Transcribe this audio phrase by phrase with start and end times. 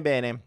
[0.00, 0.44] Bene.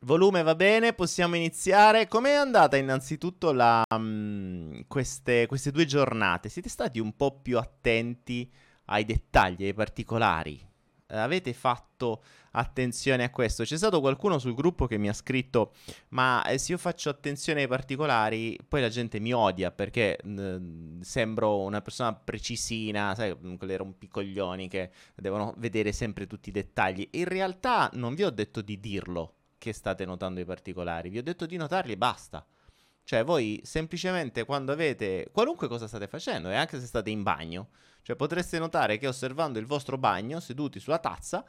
[0.00, 2.06] Volume va bene, possiamo iniziare.
[2.06, 6.48] Com'è andata innanzitutto la, um, queste, queste due giornate?
[6.48, 8.50] Siete stati un po' più attenti
[8.86, 10.66] ai dettagli, ai particolari?
[11.10, 13.64] avete fatto attenzione a questo?
[13.64, 15.72] C'è stato qualcuno sul gruppo che mi ha scritto:
[16.10, 21.00] Ma eh, se io faccio attenzione ai particolari, poi la gente mi odia perché mh,
[21.00, 27.08] sembro una persona precisina, sai, quelle rompicoglioni che devono vedere sempre tutti i dettagli.
[27.12, 31.22] In realtà non vi ho detto di dirlo che state notando i particolari, vi ho
[31.22, 32.46] detto di notarli e basta.
[33.08, 37.68] Cioè, voi semplicemente quando avete qualunque cosa state facendo, e anche se state in bagno,
[38.02, 41.42] cioè potreste notare che osservando il vostro bagno, seduti sulla tazza,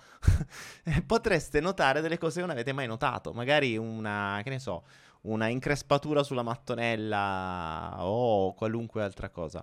[1.05, 3.33] potreste notare delle cose che non avete mai notato.
[3.33, 4.85] Magari una, che ne so,
[5.23, 9.61] una increspatura sulla mattonella o qualunque altra cosa.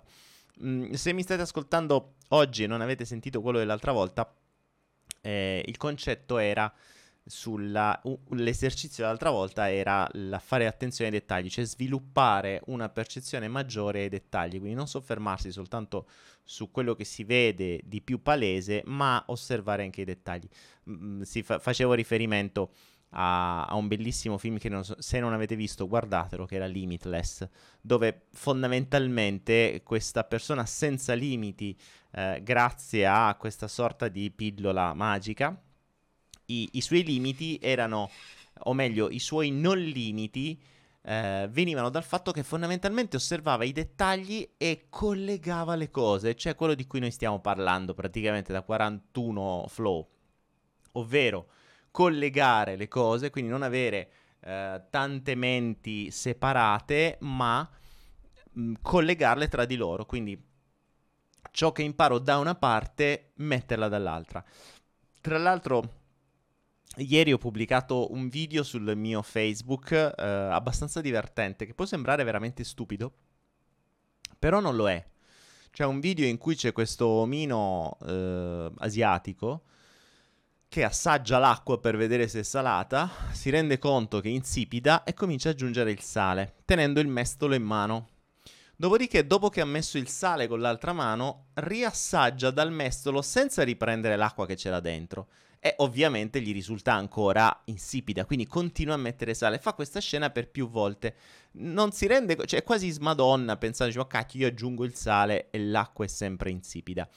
[0.63, 4.31] Mm, se mi state ascoltando oggi e non avete sentito quello dell'altra volta,
[5.21, 6.71] eh, il concetto era
[7.27, 13.47] sulla, uh, l'esercizio dell'altra volta era la fare attenzione ai dettagli, cioè sviluppare una percezione
[13.47, 16.07] maggiore ai dettagli, quindi non soffermarsi soltanto
[16.43, 20.47] su quello che si vede di più palese, ma osservare anche i dettagli.
[20.89, 22.71] Mm, fa- facevo riferimento
[23.11, 26.65] a, a, un bellissimo film che non so, se non avete visto guardatelo, che era
[26.65, 27.47] Limitless,
[27.81, 31.77] dove fondamentalmente questa persona senza limiti,
[32.11, 35.61] eh, grazie a questa sorta di pillola magica,
[36.47, 38.09] i, i suoi limiti erano,
[38.63, 40.59] o meglio, i suoi non limiti
[41.01, 46.73] eh, venivano dal fatto che fondamentalmente osservava i dettagli e collegava le cose, cioè quello
[46.73, 50.07] di cui noi stiamo parlando praticamente da 41 flow,
[50.93, 51.47] ovvero
[51.91, 57.67] collegare le cose, quindi non avere eh, tante menti separate, ma
[58.51, 60.39] mh, mm, collegarle tra di loro, quindi
[61.51, 64.43] ciò che imparo da una parte, metterla dall'altra.
[65.21, 65.96] Tra l'altro
[66.99, 72.63] Ieri ho pubblicato un video sul mio Facebook eh, abbastanza divertente, che può sembrare veramente
[72.63, 73.13] stupido,
[74.39, 75.05] però non lo è.
[75.69, 79.63] C'è un video in cui c'è questo omino eh, asiatico
[80.67, 85.13] che assaggia l'acqua per vedere se è salata, si rende conto che è insipida e
[85.13, 88.09] comincia ad aggiungere il sale, tenendo il mestolo in mano.
[88.75, 94.15] Dopodiché, dopo che ha messo il sale con l'altra mano, riassaggia dal mestolo senza riprendere
[94.15, 95.27] l'acqua che c'era dentro
[95.59, 99.57] e ovviamente gli risulta ancora insipida, quindi continua a mettere sale.
[99.57, 101.15] Fa questa scena per più volte.
[101.53, 105.59] Non si rende, cioè è quasi smadonna pensando, oh cacchio, io aggiungo il sale e
[105.59, 107.07] l'acqua è sempre insipida.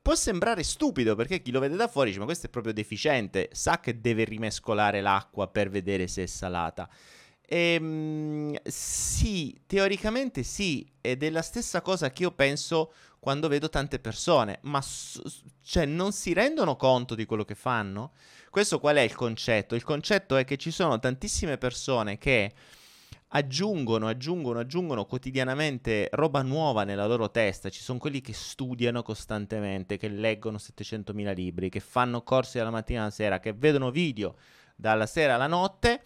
[0.00, 3.50] Può sembrare stupido perché chi lo vede da fuori dice ma questo è proprio deficiente,
[3.52, 6.88] sa che deve rimescolare l'acqua per vedere se è salata.
[7.54, 13.98] Ehm, sì, teoricamente sì, ed è la stessa cosa che io penso quando vedo tante
[13.98, 15.20] persone, ma s-
[15.62, 18.12] cioè, non si rendono conto di quello che fanno?
[18.48, 19.74] Questo qual è il concetto?
[19.74, 22.52] Il concetto è che ci sono tantissime persone che
[23.34, 27.68] aggiungono, aggiungono, aggiungono quotidianamente roba nuova nella loro testa.
[27.68, 33.02] Ci sono quelli che studiano costantemente, che leggono 700.000 libri, che fanno corsi dalla mattina
[33.02, 34.36] alla sera, che vedono video
[34.74, 36.02] dalla sera alla notte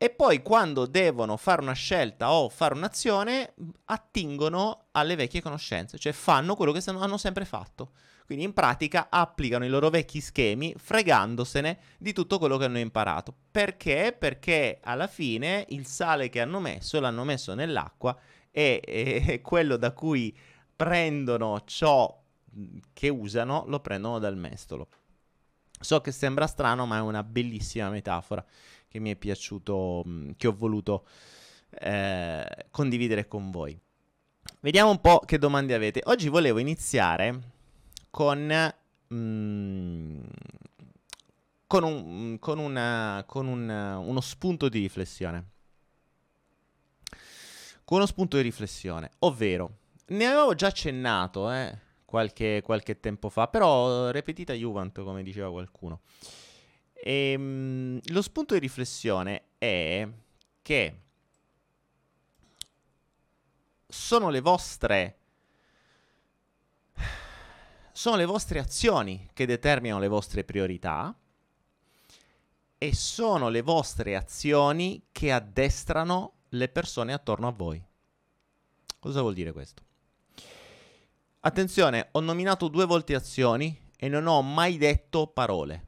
[0.00, 3.54] e poi quando devono fare una scelta o fare un'azione
[3.86, 7.90] attingono alle vecchie conoscenze, cioè fanno quello che hanno sempre fatto.
[8.24, 13.34] Quindi in pratica applicano i loro vecchi schemi fregandosene di tutto quello che hanno imparato.
[13.50, 14.14] Perché?
[14.16, 18.16] Perché alla fine il sale che hanno messo l'hanno messo nell'acqua
[18.52, 20.36] e, quello da cui
[20.76, 22.22] prendono ciò
[22.92, 24.88] che usano lo prendono dal mestolo.
[25.80, 28.44] So che sembra strano, ma è una bellissima metafora
[28.88, 31.06] che mi è piaciuto, mm, che ho voluto
[31.70, 33.78] eh, condividere con voi.
[34.60, 36.00] Vediamo un po' che domande avete.
[36.04, 37.40] Oggi volevo iniziare
[38.10, 38.74] con,
[39.14, 40.20] mm,
[41.66, 45.50] con, un, con, una, con un, uno spunto di riflessione.
[47.84, 53.48] Con uno spunto di riflessione, ovvero, ne avevo già accennato eh, qualche, qualche tempo fa,
[53.48, 56.00] però repetita Juvent, come diceva qualcuno.
[57.00, 60.08] E, ehm, lo spunto di riflessione è
[60.62, 61.00] che
[63.86, 65.18] sono le vostre
[67.98, 71.12] sono le vostre azioni che determinano le vostre priorità
[72.78, 77.84] e sono le vostre azioni che addestrano le persone attorno a voi.
[79.00, 79.82] Cosa vuol dire questo?
[81.40, 85.87] Attenzione, ho nominato due volte azioni e non ho mai detto parole.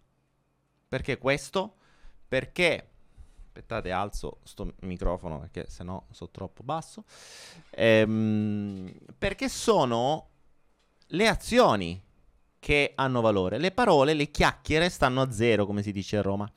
[0.91, 1.77] Perché questo?
[2.27, 2.89] Perché
[3.47, 7.05] aspettate alzo sto microfono perché sennò sono troppo basso
[7.71, 10.29] ehm, perché sono
[11.09, 12.03] le azioni
[12.59, 13.59] che hanno valore.
[13.59, 16.51] Le parole, le chiacchiere stanno a zero, come si dice a Roma.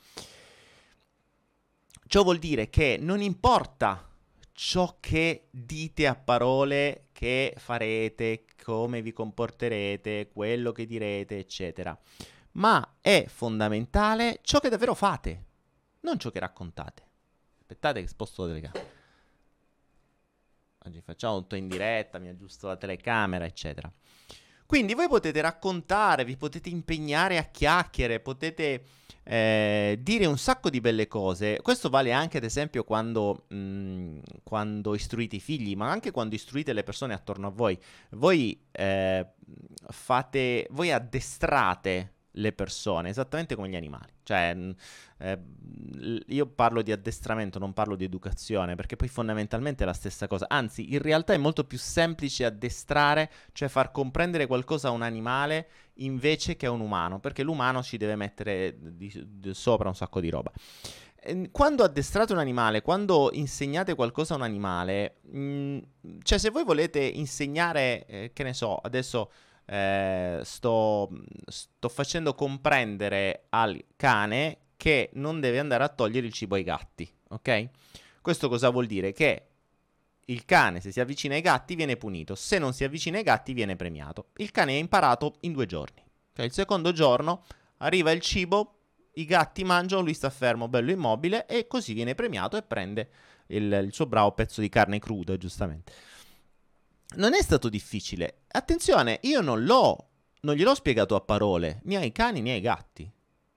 [2.07, 4.09] Ciò vuol dire che non importa
[4.51, 11.95] ciò che dite a parole che farete, come vi comporterete, quello che direte, eccetera.
[12.53, 15.45] Ma è fondamentale ciò che davvero fate,
[16.01, 17.03] non ciò che raccontate.
[17.59, 18.91] Aspettate che sposto la telecamera.
[20.85, 23.91] Oggi facciamo tutto in diretta, mi aggiusto la telecamera, eccetera.
[24.65, 28.83] Quindi voi potete raccontare, vi potete impegnare a chiacchiere, potete
[29.23, 31.59] eh, dire un sacco di belle cose.
[31.61, 36.35] Questo vale anche, ad esempio, quando, mh, mm, quando, istruite i figli, ma anche quando
[36.35, 37.79] istruite le persone attorno a voi.
[38.11, 39.25] Voi eh,
[39.87, 44.11] fate, voi addestrate le persone, esattamente come gli animali.
[44.23, 44.57] Cioè,
[45.17, 45.39] eh,
[46.27, 50.45] io parlo di addestramento, non parlo di educazione, perché poi fondamentalmente è la stessa cosa.
[50.49, 55.67] Anzi, in realtà è molto più semplice addestrare, cioè far comprendere qualcosa a un animale
[55.97, 60.19] invece che a un umano, perché l'umano ci deve mettere di, di sopra un sacco
[60.19, 60.51] di roba.
[61.25, 65.79] Ehm, quando addestrate un animale, quando insegnate qualcosa a un animale, mh, mm,
[66.23, 69.31] cioè se voi volete insegnare, eh, che ne so, adesso
[69.65, 71.09] eh, sto,
[71.45, 77.09] sto facendo comprendere al cane che non deve andare a togliere il cibo ai gatti,
[77.29, 77.69] ok?
[78.21, 79.13] Questo cosa vuol dire?
[79.13, 79.47] Che
[80.25, 83.53] il cane, se si avvicina ai gatti, viene punito, se non si avvicina ai gatti,
[83.53, 84.27] viene premiato.
[84.37, 86.03] Il cane ha imparato in due giorni.
[86.33, 87.43] Cioè, il secondo giorno
[87.77, 88.79] arriva il cibo,
[89.13, 93.09] i gatti mangiano, lui sta fermo, bello immobile, e così viene premiato e prende
[93.47, 95.93] il, il suo bravo pezzo di carne cruda, giustamente
[97.15, 98.43] non è stato difficile.
[98.47, 100.09] Attenzione, io non l'ho,
[100.41, 103.11] non gliel'ho spiegato a parole, né ai cani né ai gatti.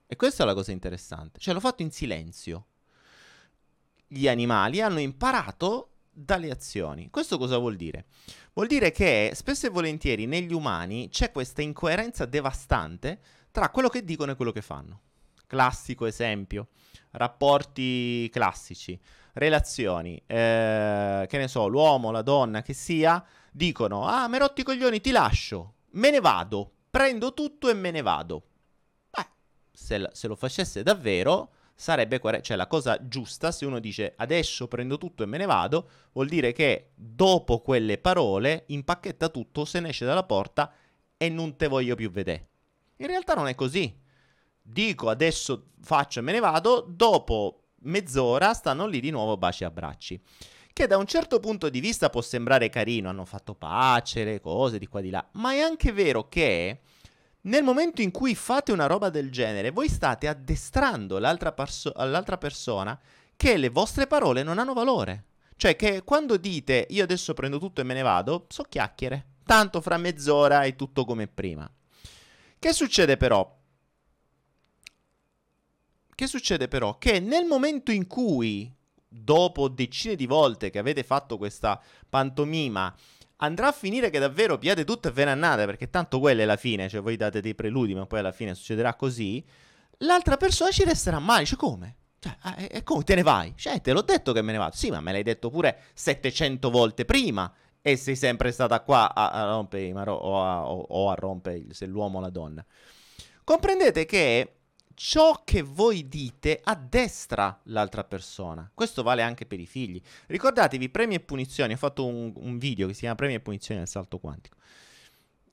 [0.07, 1.41] E questa è la cosa interessante.
[1.41, 2.67] Cioè, l'ho fatto in silenzio.
[4.07, 7.11] Gli animali hanno imparato dalle azioni.
[7.11, 8.07] Questo cosa vuol dire?
[8.55, 13.21] Vuol dire che spesso e volentieri negli umani c'è questa incoerenza devastante
[13.51, 15.01] tra quello che dicono e quello che fanno.
[15.47, 16.69] Classico esempio,
[17.13, 18.99] rapporti classici,
[19.35, 23.23] relazioni, eh, che ne so, l'uomo, la donna, che sia,
[23.57, 27.91] dicono, ah, me rotti i coglioni, ti lascio, me ne vado, prendo tutto e me
[27.91, 28.43] ne vado.
[29.11, 29.27] Beh,
[29.73, 34.99] se, se lo facesse davvero, sarebbe cioè la cosa giusta se uno dice adesso prendo
[34.99, 39.89] tutto e me ne vado, vuol dire che dopo quelle parole impacchetta tutto, se ne
[39.89, 40.71] esce dalla porta
[41.17, 42.49] e non te voglio più vedere.
[42.97, 44.05] In realtà non è così.
[44.61, 49.67] Dico adesso faccio e me ne vado, dopo mezz'ora stanno lì di nuovo baci e
[49.67, 50.23] abbracci
[50.77, 54.79] che da un certo punto di vista può sembrare carino, hanno fatto pace, le cose
[54.79, 56.81] di qua di là, ma è anche vero che
[57.41, 62.37] nel momento in cui fate una roba del genere, voi state addestrando l'altra, perso- l'altra
[62.37, 63.01] persona
[63.37, 65.25] che le vostre parole non hanno valore.
[65.57, 69.29] Cioè che quando dite io adesso prendo tutto e me ne vado, so chiacchiere.
[69.47, 71.67] Tanto fra mezz'ora è tutto come prima.
[72.59, 73.51] Che succede però?
[76.15, 76.99] Che succede però?
[76.99, 78.76] Che nel momento in cui
[79.23, 82.95] dopo decine di volte che avete fatto questa pantomima,
[83.37, 86.45] andrà a finire che davvero piate tutto e ve ne andate, perché tanto quella è
[86.45, 89.45] la fine, cioè voi date dei preludi, ma poi alla fine succederà così,
[89.99, 91.97] l'altra persona ci resterà male, cioè come?
[92.19, 93.53] Cioè, e eh, come te ne vai?
[93.57, 94.75] Cioè, te l'ho detto che me ne vado.
[94.75, 99.31] Sì, ma me l'hai detto pure 700 volte prima e sei sempre stata qua a,
[99.31, 102.65] a rompere o a, o a rompere se l'uomo o la donna.
[103.45, 104.56] Comprendete che
[104.97, 108.69] ciò che voi dite addestra l'altra persona.
[108.73, 110.01] Questo vale anche per i figli.
[110.27, 111.75] Ricordatevi, premi e punizioni.
[111.75, 114.57] Ho fatto un, un video che si chiama Premi e punizioni nel salto quantico.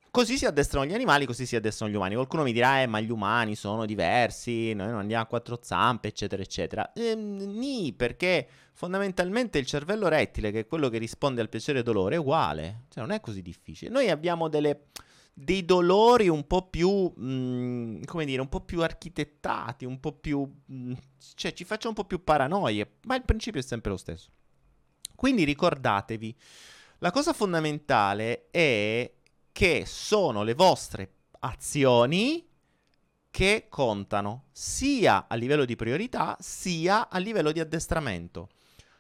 [0.10, 2.14] Così si addestrano gli animali, così si addestrano gli umani.
[2.14, 6.08] Qualcuno mi dirà, eh, ma gli umani sono diversi, noi non andiamo a quattro zampe,
[6.08, 6.94] eccetera, eccetera.
[6.94, 11.84] Ehm, nì, perché fondamentalmente il cervello rettile, che è quello che risponde al piacere e
[11.84, 12.84] dolore, è uguale.
[12.90, 13.90] Cioè, non è così difficile.
[13.90, 14.86] Noi abbiamo delle
[15.34, 20.14] dei dolori un po' più, mh, mm, come dire, un po' più architettati, un po'
[20.14, 20.94] più, mh, mm,
[21.36, 24.30] cioè ci faccia un po' più paranoie, ma il principio è sempre lo stesso.
[25.16, 26.36] Quindi ricordatevi,
[27.00, 29.12] la cosa fondamentale è
[29.52, 32.48] che sono le vostre azioni
[33.30, 38.50] che contano sia a livello di priorità sia a livello di addestramento.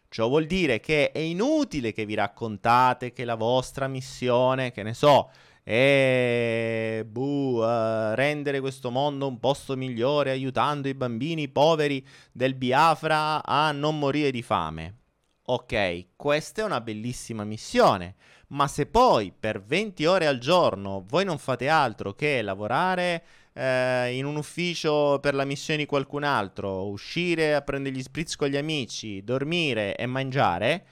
[0.09, 4.93] Ciò vuol dire che è inutile che vi raccontate che la vostra missione, che ne
[4.93, 5.31] so,
[5.63, 13.43] e buh, uh, rendere questo mondo un posto migliore aiutando i bambini poveri del Biafra
[13.43, 14.97] a non morire di fame.
[15.45, 18.15] Ok, questa è una bellissima missione,
[18.49, 24.15] ma se poi per 20 ore al giorno voi non fate altro che lavorare eh,
[24.15, 28.47] in un ufficio per la missione di qualcun altro, uscire a prendere gli spritz con
[28.47, 30.85] gli amici, dormire e mangiare,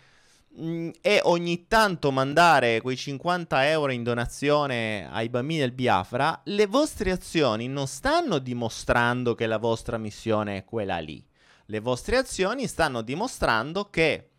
[0.53, 7.12] e ogni tanto mandare quei 50 euro in donazione ai bambini del Biafra, le vostre
[7.12, 11.25] azioni non stanno dimostrando che la vostra missione è quella lì.
[11.67, 14.29] Le vostre azioni stanno dimostrando che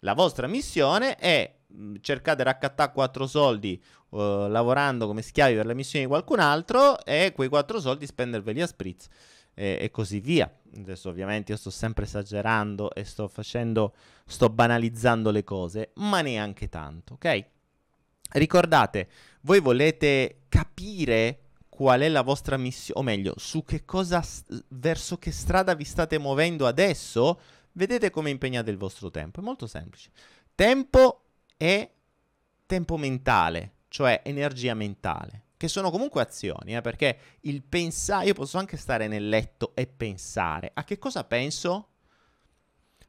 [0.00, 5.64] la vostra missione è mm, cercare di raccattare quattro soldi uh, lavorando come schiavi per
[5.64, 9.08] la missione di qualcun altro e quei quattro soldi spenderveli a spritz
[9.54, 10.52] e, e, così via.
[10.76, 13.94] Adesso ovviamente io sto sempre esagerando e sto facendo,
[14.26, 17.44] sto banalizzando le cose, ma neanche tanto, ok?
[18.32, 19.08] Ricordate,
[19.42, 24.24] voi volete capire qual è la vostra missione, o meglio, su che cosa,
[24.68, 27.40] verso che strada vi state muovendo adesso,
[27.72, 29.40] vedete come impegnate il vostro tempo.
[29.40, 30.10] È molto semplice.
[30.54, 31.22] Tempo
[31.56, 31.90] e
[32.66, 38.58] tempo mentale, cioè energia mentale che sono comunque azioni, eh, perché il pensare, io posso
[38.58, 40.70] anche stare nel letto e pensare.
[40.74, 41.88] A che cosa penso?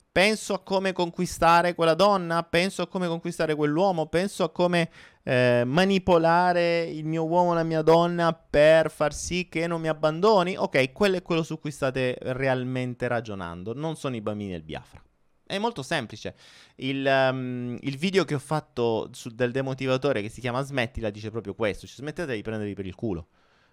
[0.10, 4.90] Penso a come conquistare quella donna, penso a come conquistare quell'uomo, penso a come
[5.24, 10.56] eh, manipolare il mio uomo la mia donna per far sì che non mi abbandoni.
[10.56, 15.05] Ok, quello è quello su cui state realmente ragionando, non sono i bambini del Biafra.
[15.46, 16.36] È molto semplice.
[16.78, 21.30] Il, um, il video che ho fatto su, del demotivatore che si chiama Smettila dice
[21.30, 23.28] proprio questo: cioè, smettete di prendervi per il culo.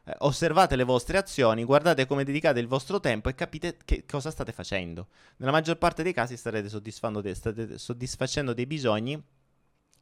[0.05, 4.31] Eh, osservate le vostre azioni, guardate come dedicate il vostro tempo e capite che cosa
[4.31, 5.09] state facendo.
[5.37, 9.23] Nella maggior parte dei casi starete, de- state soddisfacendo dei bisogni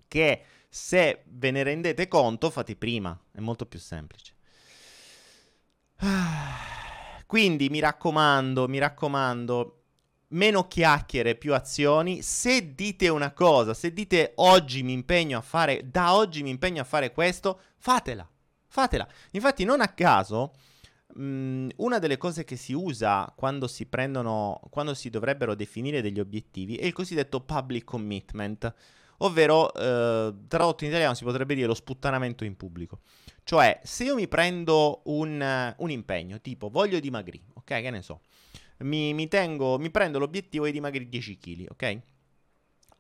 [0.09, 3.17] che se ve ne rendete conto fate prima.
[3.31, 4.35] È molto più semplice.
[7.27, 9.80] Quindi mi raccomando, mi raccomando,
[10.31, 12.23] meno chiacchiere, più azioni.
[12.23, 16.81] Se dite una cosa, se dite oggi mi impegno a fare, da oggi mi impegno
[16.81, 18.29] a fare questo, fatela,
[18.67, 19.07] fatela.
[19.33, 20.53] Infatti non a caso,
[21.15, 26.03] mh, mm, una delle cose che si usa quando si prendono, quando si dovrebbero definire
[26.03, 28.73] degli obiettivi è il cosiddetto public commitment,
[29.19, 33.01] ovvero eh, tradotto in italiano si potrebbe dire lo sputtanamento in pubblico.
[33.43, 38.21] Cioè, se io mi prendo un, un impegno, tipo voglio dimagrire, ok, che ne so,
[38.81, 42.01] mi, mi, tengo, mi prendo l'obiettivo di dimagrire 10 kg, ok?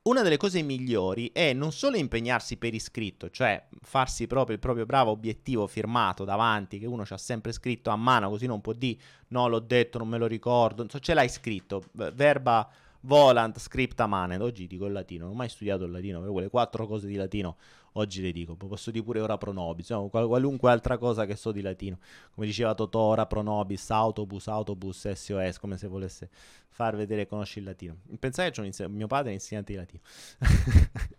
[0.02, 4.86] Una delle cose migliori è non solo impegnarsi per iscritto, cioè farsi proprio il proprio
[4.86, 8.72] bravo obiettivo firmato davanti, che uno ci ha sempre scritto a mano, così non può
[8.72, 12.66] dire no, l'ho detto, non me lo ricordo, so, ce l'hai scritto, verba
[13.02, 16.48] volant scripta manet, oggi dico il latino, non ho mai studiato il latino, però quelle
[16.48, 17.56] quattro cose di latino
[17.92, 20.08] oggi le dico, posso dire pure ora pro nobis, no?
[20.08, 21.98] qualunque altra cosa che so di latino,
[22.32, 26.30] come diceva Totò, ora pro nobis, autobus, autobus, SOS, come se volesse
[26.68, 27.96] far vedere conosci il latino.
[28.18, 30.02] Pensate che inse- mio padre è insegnante di latino.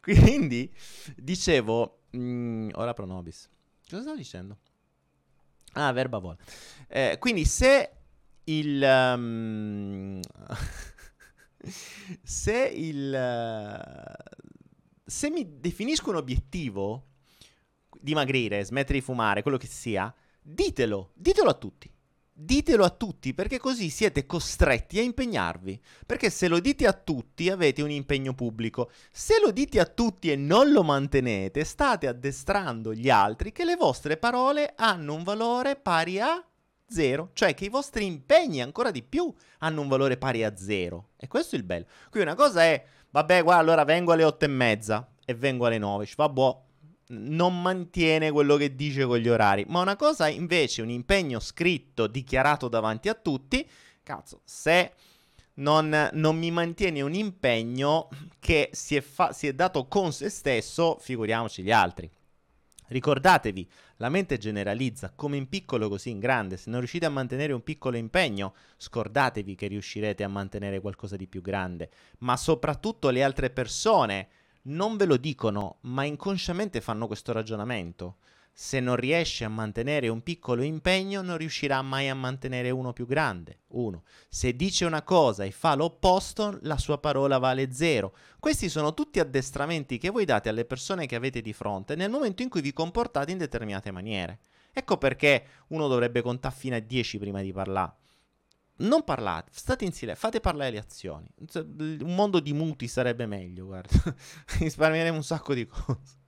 [0.00, 0.72] Quindi,
[1.16, 3.48] dicevo, mh, mm, ora pro nobis,
[3.88, 4.56] cosa stavo dicendo?
[5.72, 6.36] Ah, verba vol.
[6.88, 7.90] Eh, quindi se
[8.44, 8.82] il...
[8.82, 10.20] Um,
[12.22, 13.12] se il...
[15.10, 17.06] Se mi definisco un obiettivo,
[18.00, 21.92] dimagrire, smettere di fumare, quello che sia, ditelo, ditelo a tutti.
[22.32, 25.82] Ditelo a tutti perché così siete costretti a impegnarvi.
[26.06, 28.92] Perché se lo dite a tutti avete un impegno pubblico.
[29.10, 33.74] Se lo dite a tutti e non lo mantenete, state addestrando gli altri che le
[33.74, 36.42] vostre parole hanno un valore pari a
[36.90, 41.10] zero, cioè che i vostri impegni ancora di più hanno un valore pari a zero.
[41.16, 41.86] E questo è il bello.
[42.10, 45.78] Qui una cosa è, vabbè, guarda, allora vengo alle otto e mezza e vengo alle
[45.78, 46.06] nove.
[46.06, 46.64] Ci fa boh,
[47.08, 49.64] non mantiene quello che dice con gli orari.
[49.68, 53.68] Ma una cosa invece, un impegno scritto, dichiarato davanti a tutti,
[54.02, 54.92] cazzo, se
[55.54, 60.28] non, non mi mantiene un impegno che si è, fa- si è dato con se
[60.28, 62.10] stesso, figuriamoci gli altri.
[62.88, 63.70] Ricordatevi,
[64.00, 66.56] la mente generalizza come in piccolo così in grande.
[66.56, 71.26] Se non riuscite a mantenere un piccolo impegno, scordatevi che riuscirete a mantenere qualcosa di
[71.26, 71.90] più grande.
[72.18, 74.28] Ma soprattutto le altre persone
[74.62, 78.16] non ve lo dicono, ma inconsciamente fanno questo ragionamento
[78.52, 83.06] se non riesce a mantenere un piccolo impegno, non riuscirà mai a mantenere uno più
[83.06, 83.60] grande.
[83.68, 84.02] Uno.
[84.28, 88.14] Se dice una cosa e fa l'opposto, la sua parola vale zero.
[88.38, 92.42] Questi sono tutti addestramenti che voi date alle persone che avete di fronte nel momento
[92.42, 94.40] in cui vi comportate in determinate maniere.
[94.72, 97.94] Ecco perché uno dovrebbe contare fino a 10 prima di parlare.
[98.80, 101.26] Non parlate, state in silenzio, fate parlare le azioni.
[101.54, 104.14] Un mondo di muti sarebbe meglio, guarda.
[104.58, 106.18] Risparmieremo un sacco di cose.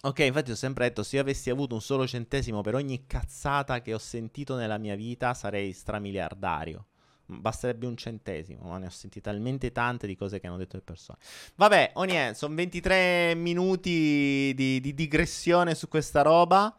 [0.00, 3.82] Ok, infatti ho sempre detto, se io avessi avuto un solo centesimo per ogni cazzata
[3.82, 6.86] che ho sentito nella mia vita, sarei stramiliardario.
[7.26, 10.82] Basterebbe un centesimo, ma ne ho sentite talmente tante di cose che hanno detto le
[10.82, 11.18] persone.
[11.56, 16.74] Vabbè, niente, sono 23 minuti di, di, digressione su questa roba.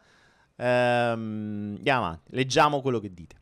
[0.56, 3.36] Ehm, andiamo avanti, leggiamo quello che dite.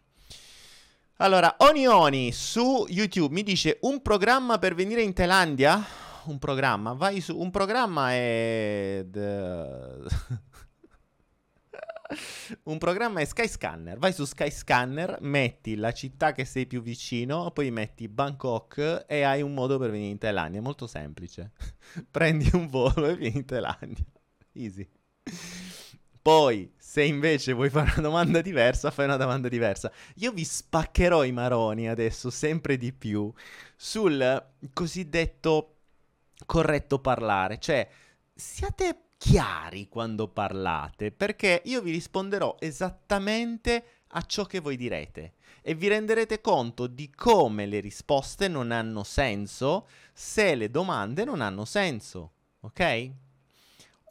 [1.18, 6.07] Allora, Onioni su YouTube mi dice un programma per venire in Thailandia?
[6.24, 6.92] Un programma?
[6.92, 7.38] Vai su...
[7.38, 9.04] Un programma è...
[12.64, 13.98] un programma è Skyscanner.
[13.98, 19.42] Vai su Skyscanner, metti la città che sei più vicino, poi metti Bangkok e hai
[19.42, 20.60] un modo per venire in Thailandia.
[20.60, 21.52] È molto semplice.
[22.10, 24.04] Prendi un volo e vieni in Thailandia.
[24.52, 24.88] Easy.
[26.20, 29.90] Poi, se invece vuoi fare una domanda diversa, fai una domanda diversa.
[30.16, 33.32] Io vi spaccherò i maroni adesso sempre di più
[33.76, 35.77] sul cosiddetto
[36.48, 37.58] corretto parlare.
[37.58, 37.86] Cioè,
[38.34, 45.74] siate chiari quando parlate, perché io vi risponderò esattamente a ciò che voi direte e
[45.74, 51.66] vi renderete conto di come le risposte non hanno senso se le domande non hanno
[51.66, 53.10] senso, ok?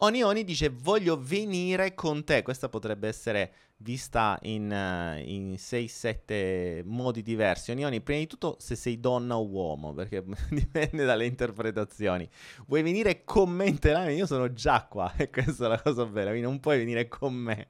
[0.01, 2.43] Oni Oni dice voglio venire con te.
[2.43, 7.71] Questa potrebbe essere vista in, uh, in 6-7 modi diversi.
[7.71, 12.27] Oni, prima di tutto se sei donna o uomo, perché dipende dalle interpretazioni.
[12.67, 14.15] Vuoi venire con me in Thailandia?
[14.15, 17.33] Io sono già qua e questa è la cosa bella, quindi non puoi venire con
[17.33, 17.67] me.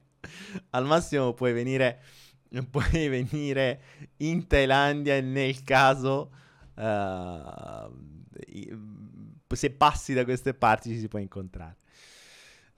[0.70, 2.02] Al massimo puoi venire,
[2.70, 3.82] puoi venire
[4.18, 6.32] in Thailandia nel caso...
[6.74, 8.06] Uh,
[9.56, 11.76] se passi da queste parti ci si può incontrare.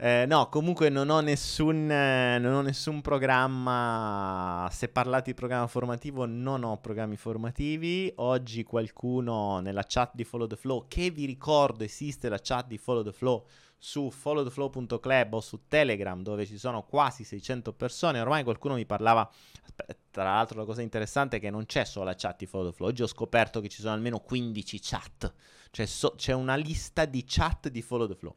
[0.02, 4.66] Eh, no, comunque non ho, nessun, non ho nessun programma.
[4.72, 8.10] Se parlate di programma formativo, non ho programmi formativi.
[8.16, 12.78] Oggi qualcuno nella chat di Follow the Flow, che vi ricordo esiste la chat di
[12.78, 13.44] Follow the Flow
[13.76, 18.20] su followtheflow.club o su Telegram, dove ci sono quasi 600 persone.
[18.20, 19.30] Ormai qualcuno mi parlava.
[20.10, 22.74] Tra l'altro, la cosa interessante è che non c'è solo la chat di Follow the
[22.74, 22.88] Flow.
[22.88, 25.30] Oggi ho scoperto che ci sono almeno 15 chat.
[25.70, 28.36] Cioè, so- c'è una lista di chat di Follow the Flow.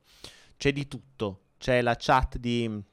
[0.57, 2.83] C'è di tutto c'è la chat di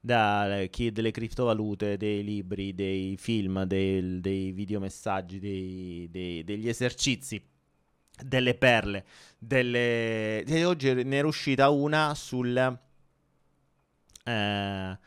[0.00, 7.40] da, chi, delle criptovalute, dei libri, dei film, dei, dei videomessaggi, dei, dei, degli esercizi,
[8.20, 9.04] delle perle.
[9.38, 10.42] Delle...
[10.42, 12.56] E oggi ne è uscita una sul...
[14.24, 14.98] Eh,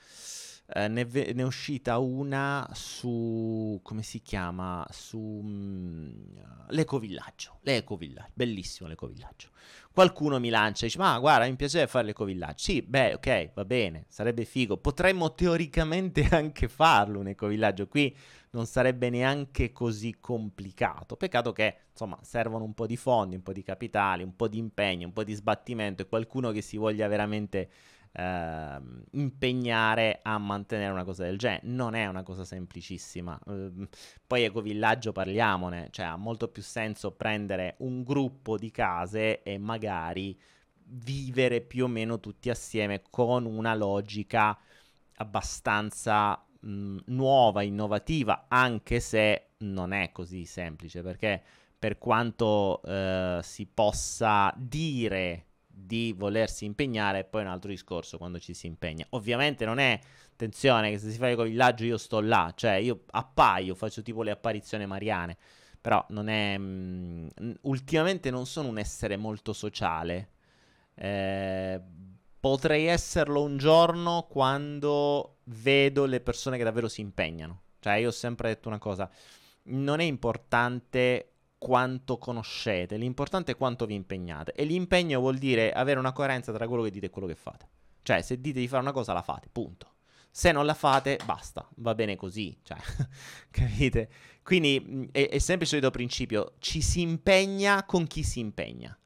[0.68, 4.86] eh, ne, ve- ne, è uscita una su come si chiama?
[4.90, 9.50] Su mh, l'ecovillaggio l'ecovillaggio bellissimo l'ecovillaggio.
[9.92, 12.58] Qualcuno mi lancia e dice ma guarda mi piacerebbe fare l'ecovillaggio.
[12.58, 14.78] Sì beh ok va bene sarebbe figo.
[14.78, 17.88] Potremmo teoricamente anche farlo un ecovillaggio.
[17.88, 18.16] Qui
[18.52, 21.16] non sarebbe neanche così complicato.
[21.16, 24.58] Peccato che insomma servono un po' di fondi un po' di capitali un po' di
[24.58, 27.70] impegno un po' di sbattimento e qualcuno che si voglia veramente
[28.16, 28.80] eh,
[29.12, 31.62] impegnare a mantenere una cosa del genere.
[31.66, 33.38] Non è una cosa semplicissima.
[33.48, 33.88] Eh,
[34.26, 40.40] poi ecovillaggio parliamone, cioè ha molto più senso prendere un gruppo di case e magari
[40.88, 44.58] vivere più o meno tutti assieme con una logica
[45.18, 51.42] abbastanza mh, nuova, innovativa, anche se non è così semplice, perché
[51.78, 55.46] per quanto eh, si possa dire
[55.78, 59.06] di volersi impegnare, poi è un altro discorso quando ci si impegna.
[59.10, 60.00] Ovviamente non è,
[60.32, 64.32] attenzione, che se si fa l'ecovillaggio io sto là, cioè io appaio, faccio tipo le
[64.32, 65.38] apparizioni mariane,
[65.82, 66.58] però non è...
[66.58, 70.30] Mh, mm, ultimamente non sono un essere molto sociale,
[70.96, 71.82] eh,
[72.40, 77.64] potrei esserlo un giorno quando vedo le persone che davvero si impegnano.
[77.80, 79.10] Cioè io ho sempre detto una cosa,
[79.64, 84.54] non è importante quanto conoscete, l'importante è quanto vi impegnate.
[84.54, 87.70] E l'impegno vuol dire avere una coerenza tra quello che dite e quello che fate.
[88.02, 89.94] Cioè, se dite di fare una cosa, la fate, punto.
[90.30, 92.78] Se non la fate, basta, va bene così, cioè,
[93.50, 94.10] capite?
[94.44, 98.98] Quindi è, è sempre il solito principio, ci si impegna con chi si impegna.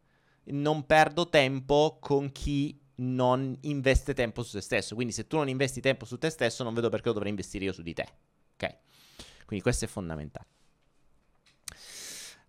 [0.46, 4.96] Non perdo tempo con chi non investe tempo su se stesso.
[4.96, 7.66] Quindi se tu non investi tempo su te stesso, non vedo perché lo dovrei investire
[7.66, 8.08] io su di te.
[8.56, 8.78] Ok?
[9.46, 10.48] Quindi questo è fondamentale.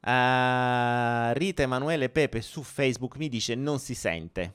[0.02, 4.54] Uh, Rita Emanuele Pepe su Facebook mi dice non si sente.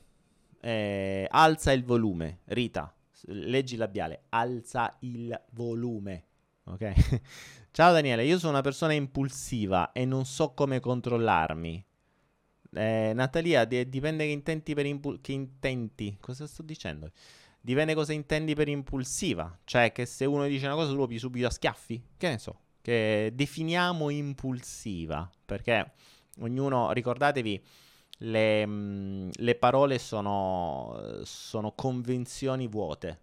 [0.60, 2.40] Eh, alza il volume.
[2.46, 2.92] Rita,
[3.26, 4.24] leggi labiale.
[4.30, 6.24] Alza il volume.
[6.64, 7.20] Ok?
[7.70, 11.84] Ciao Daniele, io sono una persona impulsiva e non so come controllarmi.
[12.72, 16.16] Eh, Natalia, di- dipende che intenti per impul- che intenti.
[16.20, 17.12] Cosa sto dicendo?
[17.60, 19.56] Dipende cosa intendi per impulsiva.
[19.62, 22.02] Cioè, che se uno dice una cosa, tu lo più subito a schiaffi.
[22.16, 25.94] Che ne so che definiamo impulsiva, perché
[26.38, 27.64] ognuno, ricordatevi,
[28.18, 33.20] le, mm, le parole sono, sono, convenzioni vuote,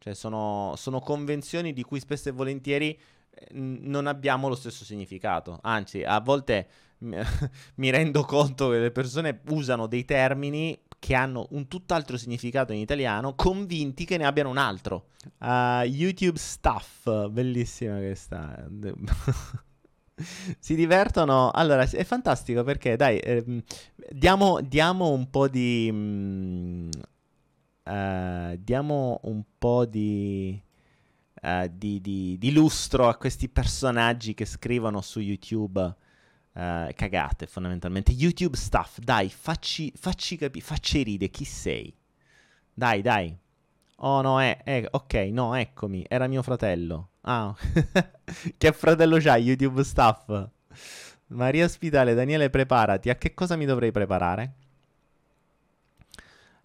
[0.00, 2.90] cioè sono, sono, convenzioni di cui spesso e volentieri
[3.30, 9.40] eh, non abbiamo lo stesso significato, anzi a volte mi rendo conto che le persone
[9.48, 14.58] usano dei termini che hanno un tutt'altro significato in italiano, convinti che ne abbiano un
[14.58, 15.08] altro.
[15.38, 18.68] Uh, YouTube Stuff, bellissima questa.
[20.60, 21.50] si divertono.
[21.50, 23.62] Allora, è fantastico perché, dai, eh,
[24.10, 25.88] diamo, diamo, un po' di.
[25.90, 26.90] Mm,
[27.84, 30.62] uh, diamo un po' di,
[31.42, 35.96] uh, di, di, di, lustro a questi personaggi che scrivono su YouTube.
[36.52, 41.96] Uh, cagate fondamentalmente YouTube stuff dai facci, facci capire facci ridere chi sei
[42.74, 43.38] dai dai
[43.98, 47.54] oh no è, è ok no eccomi era mio fratello Ah,
[48.56, 49.42] che fratello c'hai?
[49.42, 50.48] YouTube Staff.
[51.28, 53.10] Maria Spitale, Daniele, preparati.
[53.10, 54.54] A che cosa mi dovrei preparare?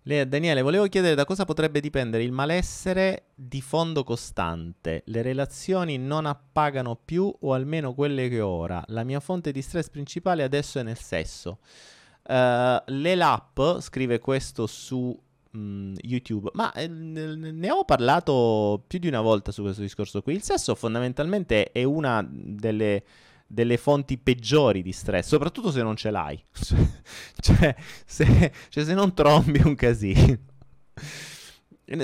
[0.07, 5.01] Le, Daniele, volevo chiedere da cosa potrebbe dipendere il malessere di fondo costante.
[5.05, 8.83] Le relazioni non appagano più, o almeno quelle che ho ora.
[8.89, 11.57] La mia fonte di stress principale adesso è nel sesso.
[12.21, 19.21] Uh, L'ELAP scrive questo su mh, YouTube, ma eh, ne ho parlato più di una
[19.21, 20.35] volta su questo discorso qui.
[20.35, 23.03] Il sesso fondamentalmente è una delle,
[23.55, 26.43] delle fonti peggiori di stress, soprattutto se non ce l'hai.
[27.39, 30.37] cioè, se, cioè, se non trombi un casino.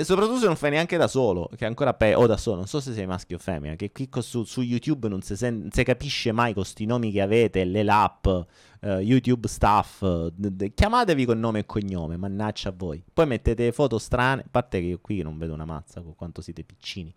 [0.04, 2.66] Soprattutto se non fai neanche da solo, che è ancora peggio, o da solo, non
[2.66, 6.30] so se sei maschio o femmina, che qui su, su YouTube non si, sen- capisce
[6.30, 8.46] mai con questi nomi che avete, le lap,
[8.80, 13.02] uh, YouTube staff, d- d- chiamatevi con nome e cognome, mannaggia a voi.
[13.12, 16.40] Poi mettete foto strane, a parte che io qui non vedo una mazza con quanto
[16.40, 17.12] siete piccini.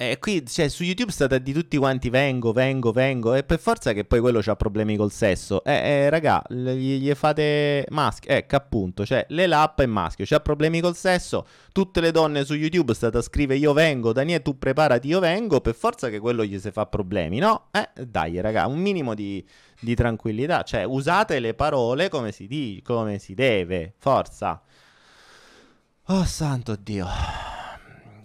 [0.00, 3.34] E qui, cioè, su YouTube state di tutti quanti vengo, vengo, vengo.
[3.34, 5.64] E per forza che poi quello ha problemi col sesso.
[5.64, 8.30] Eh, eh raga, gli, gli fate maschio.
[8.30, 10.24] Ecco, appunto, cioè, le lapp è maschio.
[10.24, 11.44] C'ha problemi col sesso.
[11.72, 14.12] Tutte le donne su YouTube state a scrivere io vengo.
[14.12, 15.60] Daniele, tu preparati, io vengo.
[15.60, 17.66] Per forza che quello gli si fa problemi, no?
[17.72, 19.44] Eh, dai, raga, un minimo di,
[19.80, 20.62] di tranquillità.
[20.62, 23.94] Cioè, usate le parole come si, di, come si deve.
[23.98, 24.62] Forza.
[26.04, 27.57] Oh, santo Dio.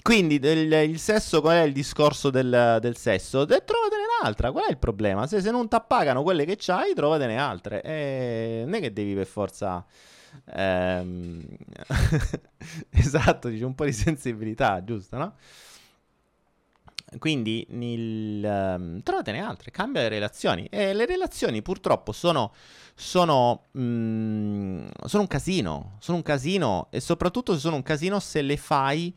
[0.04, 3.46] Quindi del, il sesso, qual è il discorso del, del sesso?
[3.46, 5.26] De, trovatene un'altra, qual è il problema?
[5.28, 7.82] Se, se non ti appagano quelle che c'hai, trovatene altre.
[7.82, 9.86] E non è che devi per forza...
[10.56, 11.42] Ehm...
[12.92, 15.36] esatto, dice un po' di sensibilità, giusto, no?
[17.18, 20.68] Quindi il, um, trovatene altre, cambia le relazioni.
[20.70, 22.52] E le relazioni purtroppo sono,
[22.94, 25.96] sono, mm, sono un casino.
[26.00, 29.16] Sono un casino e soprattutto sono un casino se le fai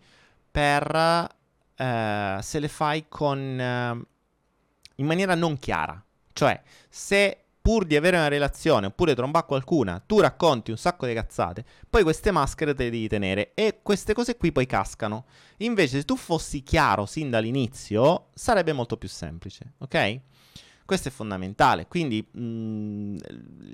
[0.56, 1.28] per
[1.76, 4.06] eh, se le fai con eh,
[4.94, 6.02] in maniera non chiara.
[6.32, 11.12] Cioè, se pur di avere una relazione oppure tromba qualcuna, tu racconti un sacco di
[11.12, 15.26] cazzate, poi queste maschere te le devi tenere e queste cose qui poi cascano.
[15.58, 20.20] Invece, se tu fossi chiaro sin dall'inizio, sarebbe molto più semplice, ok?
[20.86, 21.86] Questo è fondamentale.
[21.86, 23.16] Quindi, mh, mm,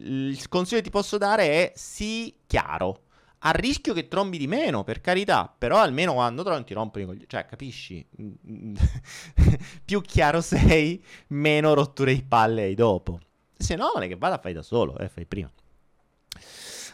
[0.03, 3.03] il consiglio che ti posso dare è sii chiaro
[3.45, 7.07] a rischio che trombi di meno, per carità, però almeno quando trombi ti rompono i
[7.07, 8.07] coglioni, cioè capisci?
[9.85, 13.19] Più chiaro sei, meno rotture di palle hai dopo.
[13.57, 15.51] Se no, è che vada, fai da solo, eh, fai prima.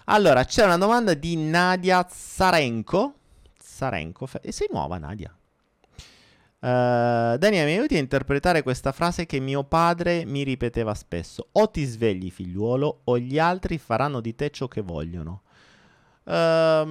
[0.06, 3.14] Allora, c'è una domanda di Nadia Zarenko.
[3.60, 5.30] Zarenko, e sei nuova Nadia?
[6.60, 11.48] Uh, Daniele, mi aiuti a interpretare questa frase che mio padre mi ripeteva spesso.
[11.52, 15.42] O ti svegli figliuolo o gli altri faranno di te ciò che vogliono.
[16.28, 16.84] Um,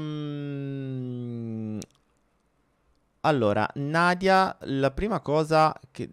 [3.21, 6.09] allora, Nadia, la prima cosa che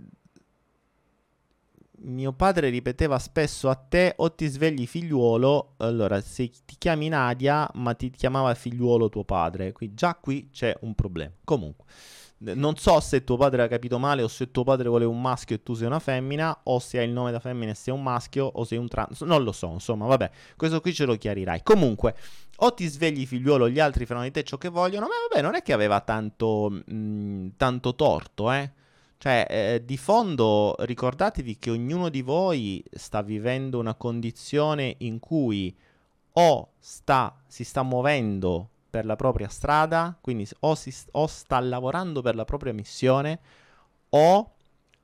[2.05, 7.69] mio padre ripeteva spesso a te o ti svegli figliuolo, allora se ti chiami Nadia
[7.75, 11.33] ma ti chiamava figliuolo tuo padre, qui, già qui c'è un problema.
[11.45, 11.85] Comunque
[12.53, 15.57] non so se tuo padre ha capito male o se tuo padre voleva un maschio
[15.57, 18.03] e tu sei una femmina o se hai il nome da femmina e sei un
[18.03, 21.63] maschio o sei un trans, non lo so, insomma, vabbè, questo qui ce lo chiarirai.
[21.63, 22.15] Comunque,
[22.57, 25.55] o ti svegli figliuolo, gli altri faranno di te ciò che vogliono, ma vabbè, non
[25.55, 28.71] è che aveva tanto, mh, mm, tanto torto, eh.
[29.19, 35.75] Cioè, eh, di fondo ricordatevi che ognuno di voi sta vivendo una condizione in cui
[36.33, 42.23] o sta, si sta muovendo per la propria strada, quindi o, si, o sta lavorando
[42.23, 43.41] per la propria missione
[44.11, 44.53] o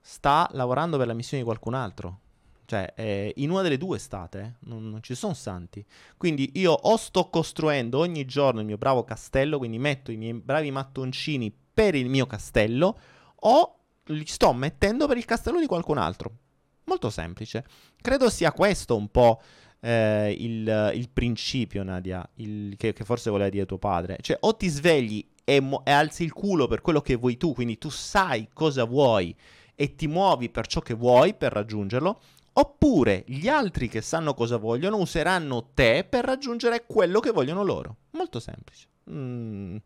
[0.01, 2.19] sta lavorando per la missione di qualcun altro.
[2.67, 4.53] Cioè, eh, in una delle due state, eh?
[4.69, 5.85] non, non, ci sono santi.
[6.17, 10.35] Quindi io o sto costruendo ogni giorno il mio bravo castello, quindi metto i miei
[10.35, 12.97] bravi mattoncini per il mio castello,
[13.41, 13.80] o
[14.11, 16.31] li sto mettendo per il castello di qualcun altro.
[16.85, 17.65] Molto semplice.
[18.01, 19.41] Credo sia questo un po'
[19.81, 24.19] eh, il, il, principio, Nadia, il, che, che, forse voleva dire tuo padre.
[24.21, 27.55] Cioè, o ti svegli e, mo- e alzi il culo per quello che vuoi tu,
[27.55, 29.35] quindi tu sai cosa vuoi
[29.75, 32.21] e ti muovi per ciò che vuoi per raggiungerlo,
[32.53, 37.97] Oppure gli altri che sanno cosa vogliono useranno te per raggiungere quello che vogliono loro.
[38.11, 38.89] Molto semplice.
[39.11, 39.77] Mm.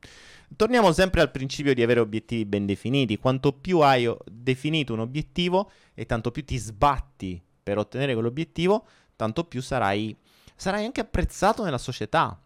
[0.56, 3.18] Torniamo sempre al principio di avere obiettivi ben definiti.
[3.18, 9.44] Quanto più hai definito un obiettivo e tanto più ti sbatti per ottenere quell'obiettivo, tanto
[9.44, 10.14] più sarai,
[10.54, 12.38] sarai anche apprezzato nella società.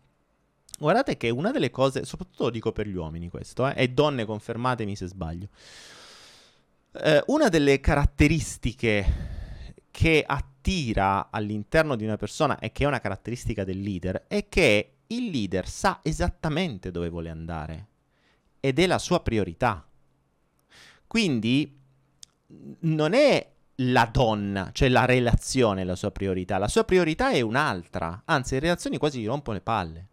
[0.78, 4.24] Guardate che una delle cose, soprattutto lo dico per gli uomini questo, eh, e donne
[4.24, 5.48] confermatemi se sbaglio,
[6.92, 9.36] eh, una delle caratteristiche
[9.90, 14.97] che attira all'interno di una persona e che è una caratteristica del leader è che
[15.08, 17.86] il leader sa esattamente dove vuole andare
[18.60, 19.86] ed è la sua priorità.
[21.06, 21.76] Quindi
[22.80, 28.22] non è la donna, cioè la relazione la sua priorità, la sua priorità è un'altra,
[28.24, 30.06] anzi le relazioni quasi gli rompono le palle.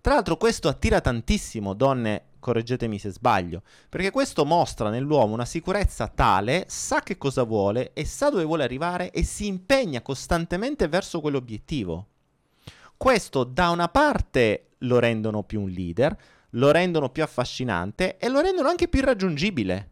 [0.00, 6.08] Tra l'altro questo attira tantissimo donne, correggetemi se sbaglio, perché questo mostra nell'uomo una sicurezza
[6.08, 11.20] tale, sa che cosa vuole e sa dove vuole arrivare e si impegna costantemente verso
[11.20, 12.08] quell'obiettivo.
[13.02, 16.16] Questo da una parte lo rendono più un leader,
[16.50, 19.90] lo rendono più affascinante e lo rendono anche più raggiungibile.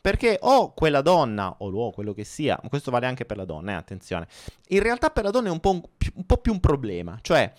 [0.00, 3.44] Perché o quella donna, o l'uomo, quello che sia, ma questo vale anche per la
[3.44, 4.26] donna, eh, attenzione,
[4.68, 5.82] in realtà per la donna è un po', un,
[6.14, 7.52] un po' più un problema, cioè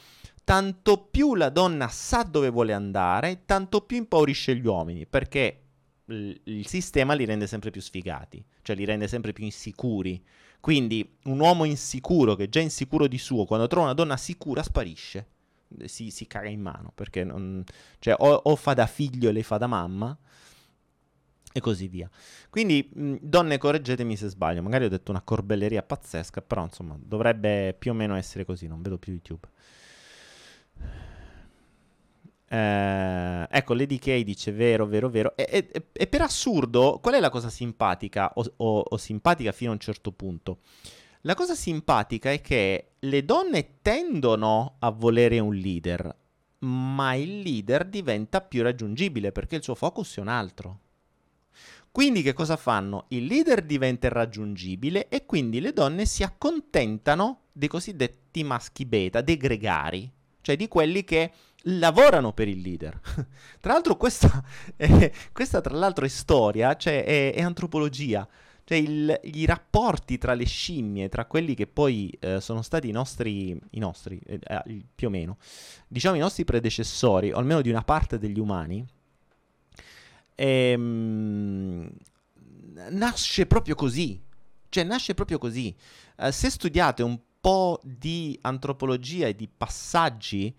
[0.44, 5.62] tanto più la donna sa dove vuole andare, tanto più impaurisce gli uomini, perché
[6.08, 10.26] il sistema li rende sempre più sfigati, cioè li rende sempre più insicuri.
[10.60, 14.64] Quindi un uomo insicuro, che è già insicuro di suo, quando trova una donna sicura
[14.64, 15.28] sparisce,
[15.86, 17.64] si, si caga in mano, perché non,
[18.00, 20.18] cioè, o, o, fa da figlio e lei fa da mamma,
[21.54, 22.10] e così via.
[22.50, 27.76] Quindi, mh, donne, correggetemi se sbaglio, magari ho detto una corbelleria pazzesca, però insomma dovrebbe
[27.78, 29.48] più o meno essere così, non vedo più YouTube.
[32.50, 35.36] Eh, ecco, Lady K dice vero, vero, vero.
[35.36, 39.72] E, e, e, per assurdo, qual è la cosa simpatica o, o, o, simpatica fino
[39.72, 40.60] a un certo punto?
[41.22, 46.16] La cosa simpatica è che le donne tendono a volere un leader,
[46.60, 50.80] ma il leader diventa più raggiungibile perché il suo focus è un altro.
[51.92, 53.06] Quindi che cosa fanno?
[53.10, 59.36] Il leader diventa irraggiungibile e quindi le donne si accontentano dei cosiddetti maschi beta, dei
[59.36, 60.10] gregari,
[60.42, 61.32] cioè di quelli che
[61.64, 63.00] lavorano per il leader.
[63.60, 64.44] tra l'altro questa,
[64.76, 68.28] è, questa tra l'altro è storia, cioè è, è antropologia.
[68.64, 73.58] Cioè i rapporti tra le scimmie, tra quelli che poi eh, sono stati i nostri,
[73.70, 75.38] i nostri eh, eh, più o meno,
[75.88, 78.86] diciamo i nostri predecessori, o almeno di una parte degli umani,
[80.36, 81.90] ehm,
[82.90, 84.22] nasce proprio così.
[84.68, 85.74] Cioè nasce proprio così.
[86.18, 90.54] Eh, se studiate un po' di antropologia e di passaggi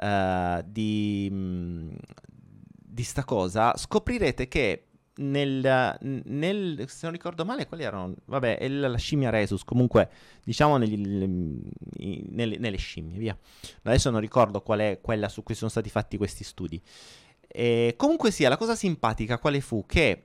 [0.00, 1.96] uh, di, mh,
[2.68, 8.14] di sta cosa, scoprirete che nel, nel, se non ricordo male, quali erano?
[8.26, 10.10] Vabbè, è la scimmia Resus, comunque,
[10.44, 13.38] diciamo negli, nelle, nelle, scimmie, via.
[13.82, 16.80] Adesso non ricordo qual è quella su cui sono stati fatti questi studi.
[17.48, 19.84] E comunque sia, la cosa simpatica quale fu?
[19.86, 20.24] Che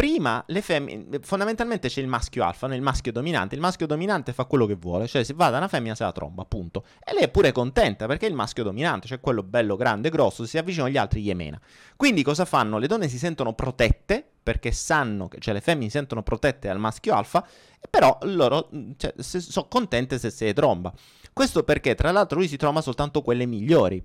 [0.00, 2.74] prima le femmine, fondamentalmente c'è il maschio alfa, no?
[2.74, 3.54] il maschio dominante.
[3.54, 6.12] Il maschio dominante fa quello che vuole, cioè se va da una femmina se la
[6.12, 6.86] tromba, appunto.
[7.04, 10.46] E lei è pure contenta perché è il maschio dominante, cioè quello bello, grande, grosso,
[10.46, 11.60] si avvicina agli altri gli mena.
[11.96, 12.78] Quindi cosa fanno?
[12.78, 16.78] Le donne si sentono protette perché sanno che, cioè le femmine si sentono protette dal
[16.78, 17.46] maschio alfa,
[17.90, 20.94] però loro cioè, sono contente se si tromba.
[21.34, 24.02] Questo perché, tra l'altro, lui si tromba soltanto quelle migliori.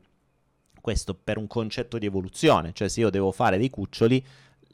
[0.81, 4.23] Questo per un concetto di evoluzione, cioè se io devo fare dei cuccioli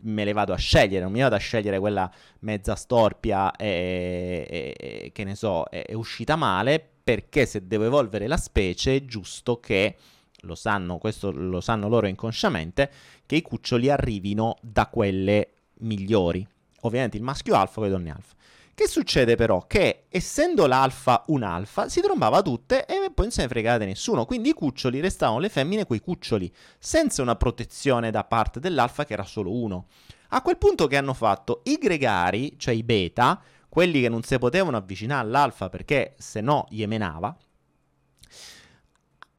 [0.04, 4.76] me le vado a scegliere, non mi vado a scegliere quella mezza storpia e, e,
[4.78, 9.06] e che ne so, è, è, uscita male, perché se devo evolvere la specie è
[9.06, 9.96] giusto che,
[10.42, 12.92] lo sanno, questo lo sanno loro inconsciamente,
[13.26, 16.46] che i cuccioli arrivino da quelle migliori.
[16.82, 18.36] Ovviamente il maschio alfa con le donne alfa.
[18.82, 19.68] Che succede però?
[19.68, 24.26] Che essendo l'alfa un alfa, si trombava tutte e poi non se ne fregava nessuno.
[24.26, 29.14] Quindi i cuccioli restavano le femmine quei cuccioli, senza una protezione da parte dell'alfa che
[29.14, 29.86] era solo uno.
[30.30, 31.62] A quel punto che hanno fatto?
[31.66, 33.40] I gregari, cioè i beta,
[33.70, 37.38] quelli che non si potevano avvicinare all'alfa perché se no gli menava,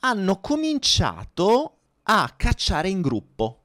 [0.02, 3.61] hanno cominciato a cacciare in gruppo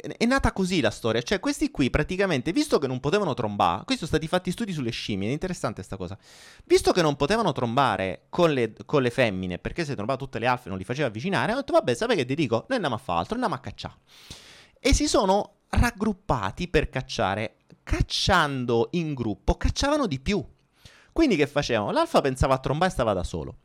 [0.00, 4.04] è nata così la storia, cioè questi qui praticamente, visto che non potevano trombare, questi
[4.04, 6.18] sono stati fatti studi sulle scimmie, è interessante questa cosa,
[6.64, 10.46] visto che non potevano trombare con le, con le femmine, perché se trombava tutte le
[10.46, 12.98] alfe non li faceva avvicinare, hanno detto vabbè, sapete che ti dico, noi andiamo a
[12.98, 13.94] fare altro, andiamo a cacciare.
[14.80, 20.44] E si sono raggruppati per cacciare, cacciando in gruppo, cacciavano di più.
[21.14, 21.92] Quindi che facevano?
[21.92, 23.58] L'alfa pensava a trombare e stava da solo.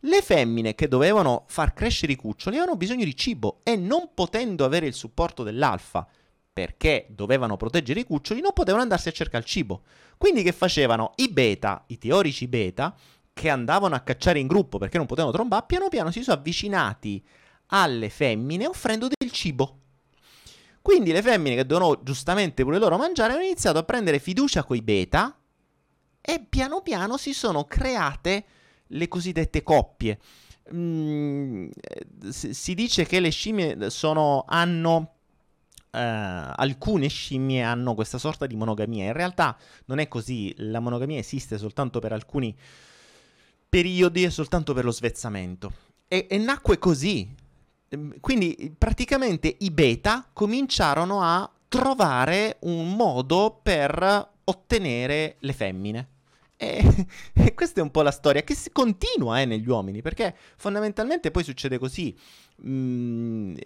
[0.00, 4.64] Le femmine che dovevano far crescere i cuccioli avevano bisogno di cibo e non potendo
[4.64, 6.04] avere il supporto dell'alfa
[6.52, 9.82] perché dovevano proteggere i cuccioli, non potevano andarsi a cercare il cibo.
[10.16, 11.12] Quindi che facevano?
[11.14, 12.92] I beta, i teorici beta,
[13.32, 17.24] che andavano a cacciare in gruppo perché non potevano trombare, piano piano si sono avvicinati
[17.66, 19.78] alle femmine offrendo del cibo.
[20.82, 24.82] Quindi le femmine che dovevano giustamente pure loro mangiare hanno iniziato a prendere fiducia coi
[24.82, 25.32] beta
[26.26, 28.44] e piano piano si sono create
[28.88, 30.18] le cosiddette coppie.
[30.74, 31.68] Mm,
[32.28, 35.12] si dice che le scimmie sono, hanno
[35.96, 39.06] Uh, alcune scimmie hanno questa sorta di monogamia.
[39.06, 42.54] In realtà non è così, la monogamia esiste soltanto per alcuni
[43.66, 45.72] periodi e soltanto per lo svezzamento.
[46.06, 47.34] E, e nacque così.
[47.88, 56.08] Ehm, quindi praticamente i beta cominciarono a trovare un modo per ottenere le femmine.
[56.56, 60.34] E, e, questa è un po' la storia che si continua eh, negli uomini, perché
[60.56, 62.16] fondamentalmente poi succede così.
[62.66, 63.56] Mm,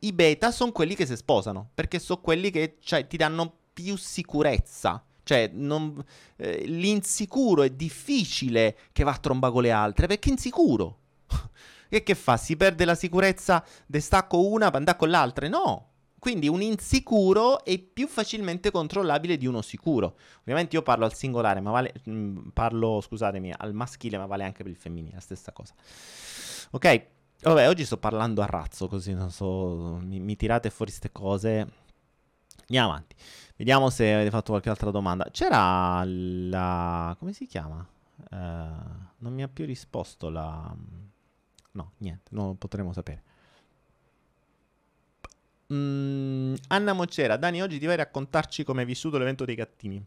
[0.00, 3.96] I beta sono quelli che si sposano, perché sono quelli che cioè, ti danno più
[3.96, 5.04] sicurezza.
[5.24, 6.02] Cioè, non,
[6.36, 10.98] eh, l'insicuro è difficile che va a tromba con le altre, perché è insicuro.
[11.88, 12.36] e che fa?
[12.36, 15.48] Si perde la sicurezza, destacco una, andare con l'altra?
[15.48, 15.91] No,
[16.22, 20.16] quindi un insicuro è più facilmente controllabile di uno sicuro.
[20.42, 24.62] Ovviamente io parlo al singolare, ma vale, mm, parlo, scusatemi, al maschile, ma vale anche
[24.62, 25.74] per il femminile, la stessa cosa.
[26.70, 27.06] Ok,
[27.42, 31.72] vabbè, oggi sto parlando a razzo, così non so, mi, mi tirate fuori queste cose.
[32.60, 33.16] Andiamo avanti.
[33.56, 35.26] Vediamo se avete fatto qualche altra domanda.
[35.32, 37.16] C'era la...
[37.18, 37.84] come si chiama?
[38.30, 40.72] Uh, non mi ha più risposto la...
[41.72, 43.24] No, niente, non potremo sapere.
[45.72, 50.04] Mm, Anna Mocera, Dani, oggi ti vai a raccontarci come hai vissuto l'evento dei gattini.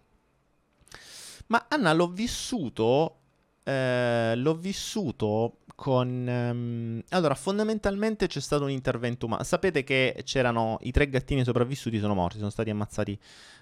[1.47, 3.19] Ma Anna, l'ho vissuto.
[3.63, 6.28] Eh, l'ho vissuto con.
[6.28, 9.43] Um, allora, fondamentalmente c'è stato un intervento umano.
[9.43, 13.19] Sapete che c'erano i tre gattini sopravvissuti, sono morti, sono stati ammazzati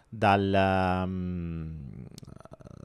[0.10, 1.04] dal.
[1.06, 2.06] Um,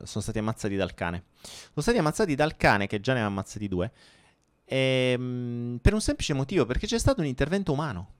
[0.04, 1.24] sono stati ammazzati dal cane.
[1.40, 3.92] Sono stati ammazzati dal cane, che già ne aveva ammazzati due.
[4.64, 8.16] E, um, per un semplice motivo, perché c'è stato un intervento umano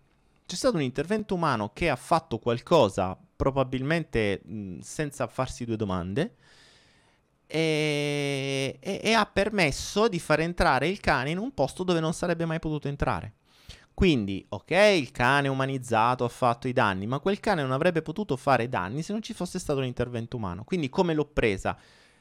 [0.49, 6.37] c'è stato un intervento umano che ha fatto qualcosa probabilmente mh, senza farsi due domande
[7.47, 12.15] e, e, e, ha permesso di far entrare il cane in un posto dove non
[12.15, 13.35] sarebbe mai potuto entrare.
[13.93, 18.35] Quindi, ok, il cane umanizzato ha fatto i danni, ma quel cane non avrebbe potuto
[18.37, 20.65] fare danni se non ci fosse stato un intervento umano.
[20.65, 21.77] Quindi come l'ho presa?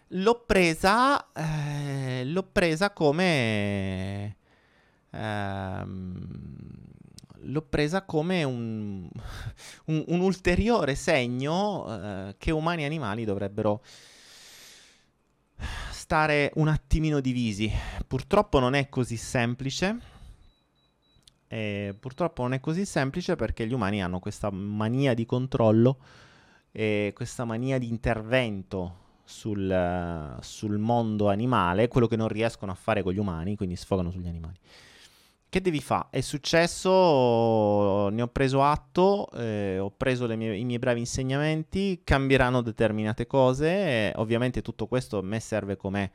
[0.09, 4.35] L'ho presa, eh, l'ho presa come...
[5.11, 6.86] Ehm,
[7.41, 9.09] l'ho presa come un,
[9.85, 13.81] un, un ulteriore segno eh, che umani e animali dovrebbero
[15.91, 17.69] stare un attimino divisi.
[18.07, 20.15] Purtroppo non è così semplice.
[21.49, 25.97] E purtroppo non è così semplice perché gli umani hanno questa mania di controllo
[26.71, 33.03] e questa mania di intervento sul, sul mondo animale, quello che non riescono a fare
[33.03, 34.57] con gli umani, quindi sfogano sugli animali.
[35.49, 36.07] Che devi fare?
[36.09, 42.61] È successo, ne ho preso atto, eh, ho preso mie, i miei bravi insegnamenti, cambieranno
[42.61, 46.11] determinate cose, eh, ovviamente tutto questo a me serve come,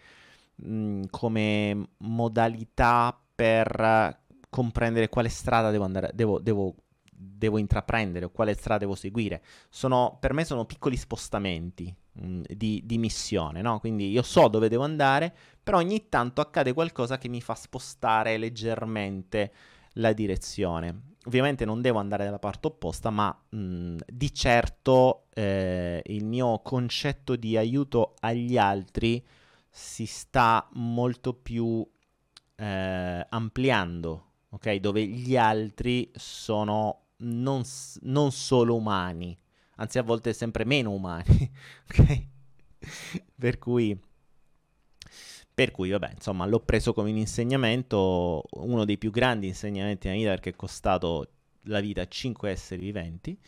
[0.56, 6.74] mh, mm, come modalità per comprendere quale strada devo, andare, devo, devo,
[7.10, 9.42] devo intraprendere o quale strada devo seguire.
[9.70, 13.78] Sono, per me sono piccoli spostamenti mm, di, di, missione, no?
[13.80, 18.36] Quindi io so dove devo andare, però ogni tanto accade qualcosa che mi fa spostare
[18.38, 19.52] leggermente
[19.94, 21.10] la direzione.
[21.24, 26.60] Ovviamente non devo andare dalla parte opposta, ma mh, mm, di certo eh, il mio
[26.60, 29.24] concetto di aiuto agli altri
[29.70, 31.86] si sta molto più
[32.56, 34.74] eh, ampliando, ok?
[34.76, 37.62] Dove gli altri sono non,
[38.02, 39.36] non solo umani,
[39.76, 41.50] anzi a volte sempre meno umani,
[41.90, 42.26] ok?
[43.36, 43.98] per cui
[45.54, 50.18] per cui, vabbè, insomma, l'ho preso come un insegnamento, uno dei più grandi insegnamenti nella
[50.18, 51.28] vita perché è costato
[51.64, 53.38] la vita a 5 esseri viventi.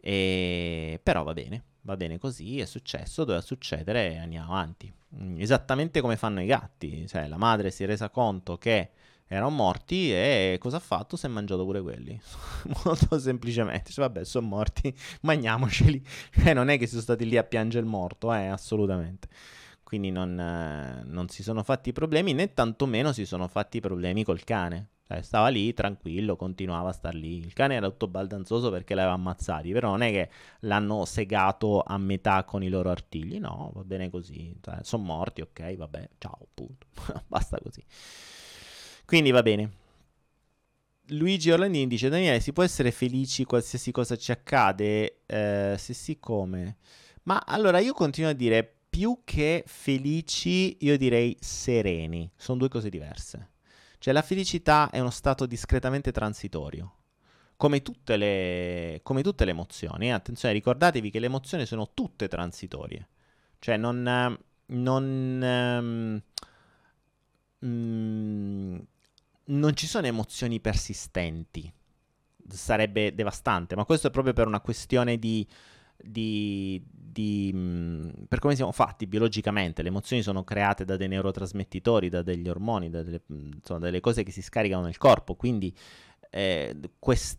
[0.00, 1.00] E...
[1.02, 4.92] Però va bene, va bene così, è successo, doveva succedere e andiamo avanti.
[5.36, 8.90] Esattamente come fanno i gatti, cioè la madre si è resa conto che
[9.34, 11.16] erano morti e cosa ha fatto?
[11.16, 12.20] Si è mangiato pure quelli.
[12.84, 13.90] Molto semplicemente.
[13.92, 16.04] Cioè, vabbè, sono morti, mangiamoceli.
[16.46, 19.28] E non è che sono stati lì a piangere il morto, eh, assolutamente
[19.84, 24.42] quindi non, eh, non, si sono fatti problemi né tantomeno si sono fatti problemi col
[24.42, 24.88] cane.
[25.06, 27.36] Cioè, stava lì tranquillo, continuava a star lì.
[27.36, 30.30] Il cane era tutto baldanzoso perché l'aveva ammazzati, però non è che
[30.60, 33.38] l'hanno segato a metà con i loro artigli.
[33.38, 34.56] No, va bene così.
[34.62, 36.86] Cioè, sono morti, ok, vabbè, ciao, punto.
[37.28, 37.84] Basta così.
[39.06, 39.70] Quindi va bene.
[41.08, 45.20] Luigi Orlandini dice: Daniele, si può essere felici qualsiasi cosa ci accade?
[45.26, 46.76] Eh, se sì, come?
[47.24, 52.30] Ma allora io continuo a dire: più che felici, io direi sereni.
[52.36, 53.50] Sono due cose diverse.
[53.98, 56.96] Cioè, la felicità è uno stato discretamente transitorio.
[57.56, 60.06] Come tutte le, come tutte le emozioni.
[60.06, 60.10] Eh?
[60.10, 63.08] Attenzione, ricordatevi che le emozioni sono tutte transitorie.
[63.58, 64.38] Cioè, non.
[64.66, 66.22] non
[67.60, 68.78] um, mm,
[69.46, 71.72] non ci sono emozioni persistenti.
[72.46, 75.46] Sarebbe devastante, ma questo è proprio per una questione di.
[75.96, 79.82] di, di mh, mm, per come siamo fatti biologicamente.
[79.82, 84.00] Le emozioni sono create da dei neurotrasmettitori, da degli ormoni, da delle, mm, insomma, delle
[84.00, 85.34] cose che si scaricano nel corpo.
[85.34, 85.74] Quindi
[86.30, 87.38] eh, questi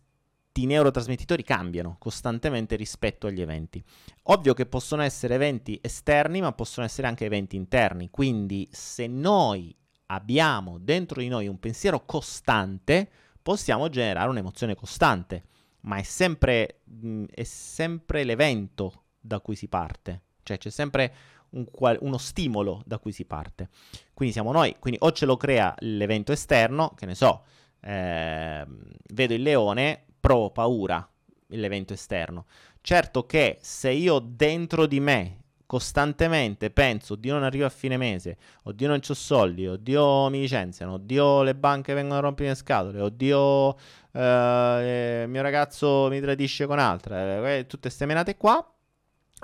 [0.56, 3.84] neurotrasmettitori cambiano costantemente rispetto agli eventi.
[4.24, 8.10] Ovvio che possono essere eventi esterni, ma possono essere anche eventi interni.
[8.10, 9.76] Quindi se noi
[10.08, 13.10] abbiamo dentro di noi un pensiero costante,
[13.42, 15.44] possiamo generare un'emozione costante,
[15.82, 21.14] ma è sempre, mh, mm, è sempre l'evento da cui si parte, cioè c'è sempre
[21.52, 23.70] un qual- uno stimolo da cui si parte.
[24.14, 27.44] Quindi siamo noi, quindi o ce lo crea l'evento esterno, che ne so,
[27.82, 28.66] eh,
[29.14, 31.08] vedo il leone, provo paura,
[31.50, 32.46] l'evento esterno.
[32.82, 38.38] Certo che se io dentro di me costantemente penso, oddio non arrivo a fine mese,
[38.64, 43.02] oddio non ho soldi, oddio mi licenziano, oddio le banche vengono a rompere le scatole,
[43.02, 43.76] oddio
[44.12, 48.74] eh, eh, mio ragazzo mi tradisce con altre, eh, tutte queste menate qua,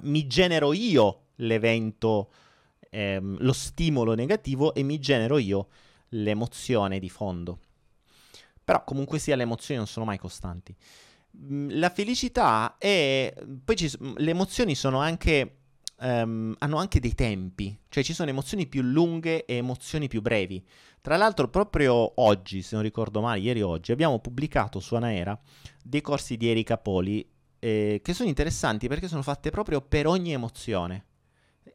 [0.04, 2.32] mi genero io l'evento,
[2.90, 5.68] ehm, lo stimolo negativo e mi genero io
[6.10, 7.60] l'emozione di fondo.
[8.64, 10.76] Però comunque sia le emozioni non sono mai costanti.
[11.38, 13.34] Mm, la felicità è...
[13.64, 13.92] Poi ci...
[14.18, 15.61] le emozioni sono anche
[16.02, 20.64] um, hanno anche dei tempi, cioè ci sono emozioni più lunghe e emozioni più brevi.
[21.02, 25.40] Tra l'altro, proprio oggi, se non ricordo male, ieri oggi, abbiamo pubblicato su Anaera
[25.84, 27.28] dei corsi di Erika Poli
[27.60, 31.06] eh, che sono interessanti perché sono fatte proprio per ogni emozione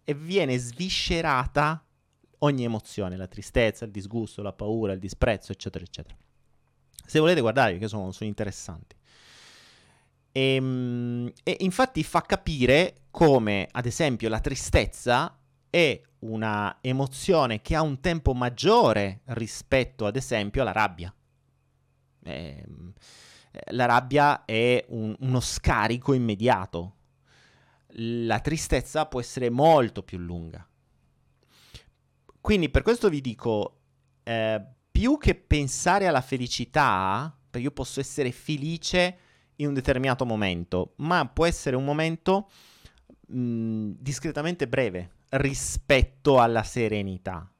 [0.02, 1.84] e viene sviscerata
[2.38, 6.16] ogni emozione, la tristezza, il disgusto, la paura, il disprezzo, eccetera, eccetera.
[7.04, 8.95] Se volete guardare, perché sono, sono interessanti.
[10.36, 15.38] E, ehm, e infatti fa capire come, ad esempio, la tristezza
[15.70, 21.14] è una emozione che ha un tempo maggiore rispetto, ad esempio, alla rabbia.
[22.22, 22.66] Eh,
[23.70, 26.94] la rabbia è un, uno scarico immediato.
[27.98, 30.68] La tristezza può essere molto più lunga.
[32.42, 33.78] Quindi per questo vi dico,
[34.22, 39.20] eh, più che pensare alla felicità, perché io posso essere felice
[39.56, 42.48] in un determinato momento, ma può essere un momento
[43.26, 47.50] mh, discretamente breve rispetto alla serenità.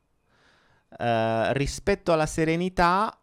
[0.88, 3.18] Uh, rispetto alla serenità,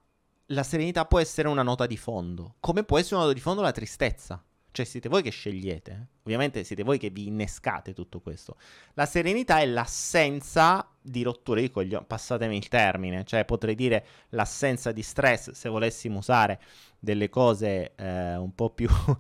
[0.48, 3.62] la serenità può essere una nota di fondo, come può essere una nota di fondo
[3.62, 4.44] la tristezza.
[4.74, 6.08] Cioè siete voi che scegliete, eh?
[6.24, 8.58] ovviamente siete voi che vi innescate tutto questo.
[8.96, 14.92] La serenità è l'assenza di rotture di coglioni, passatemi il termine, cioè potrei dire l'assenza
[14.92, 16.60] di stress se volessimo usare
[17.04, 19.16] delle cose eh, un po' più, un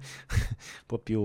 [0.86, 1.22] po' più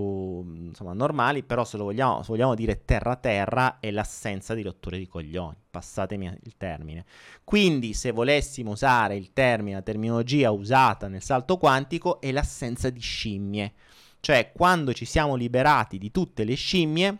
[0.67, 4.97] insomma, normali, però se lo vogliamo, se vogliamo dire terra terra è l'assenza di rotture
[4.97, 7.05] di coglioni, passatemi il termine.
[7.45, 12.99] Quindi se volessimo usare il termine, la terminologia usata nel salto quantico è l'assenza di
[12.99, 13.73] scimmie
[14.21, 17.17] cioè, quando ci siamo liberati di tutte le scimmie,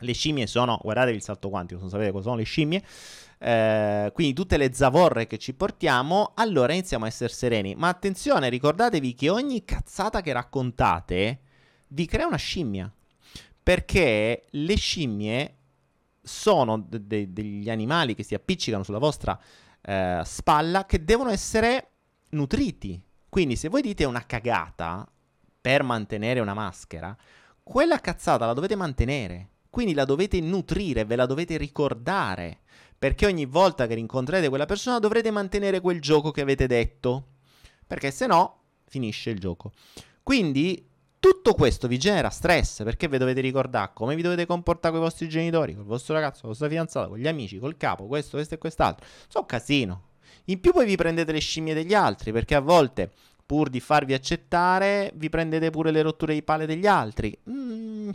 [0.00, 2.82] le scimmie sono, guardatevi il salto quantico, non sapete cosa sono le scimmie,
[3.38, 7.74] eh, quindi tutte le zavorre che ci portiamo, allora iniziamo a essere sereni.
[7.74, 11.40] Ma attenzione, ricordatevi che ogni cazzata che raccontate
[11.88, 12.92] vi crea una scimmia.
[13.62, 15.54] Perché le scimmie
[16.22, 19.38] sono de- de- degli animali che si appiccicano sulla vostra
[19.82, 21.90] eh, spalla che devono essere
[22.30, 23.00] nutriti.
[23.28, 25.06] Quindi se voi dite una cagata,
[25.60, 27.16] per mantenere una maschera,
[27.62, 29.48] quella cazzata la dovete mantenere.
[29.70, 32.58] Quindi la dovete nutrire, ve la dovete ricordare.
[32.98, 37.28] Perché ogni volta che rincontrerete quella persona dovrete mantenere quel gioco che avete detto.
[37.86, 39.72] Perché se no finisce il gioco.
[40.22, 40.86] Quindi
[41.20, 45.06] tutto questo vi genera stress perché vi dovete ricordare come vi dovete comportare con i
[45.06, 48.06] vostri genitori, con il vostro ragazzo, con la vostra fidanzata, con gli amici, col capo,
[48.06, 49.06] questo, questo e quest'altro.
[49.28, 50.08] Sono casino.
[50.46, 53.12] In più poi vi prendete le scimmie degli altri perché a volte
[53.44, 57.36] pur di farvi accettare, vi prendete pure le rotture di palle degli altri.
[57.50, 58.10] Mm,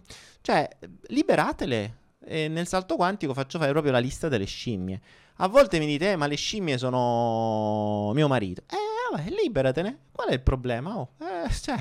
[0.46, 0.70] cioè,
[1.08, 2.04] liberatele.
[2.24, 5.02] E nel salto quantico faccio fare proprio la lista delle scimmie.
[5.38, 8.62] A volte mi dite, eh, ma le scimmie sono mio marito.
[8.70, 10.02] Eh, vabbè, liberatene.
[10.12, 11.00] Qual è il problema?
[11.00, 11.80] Oh, eh, cioè,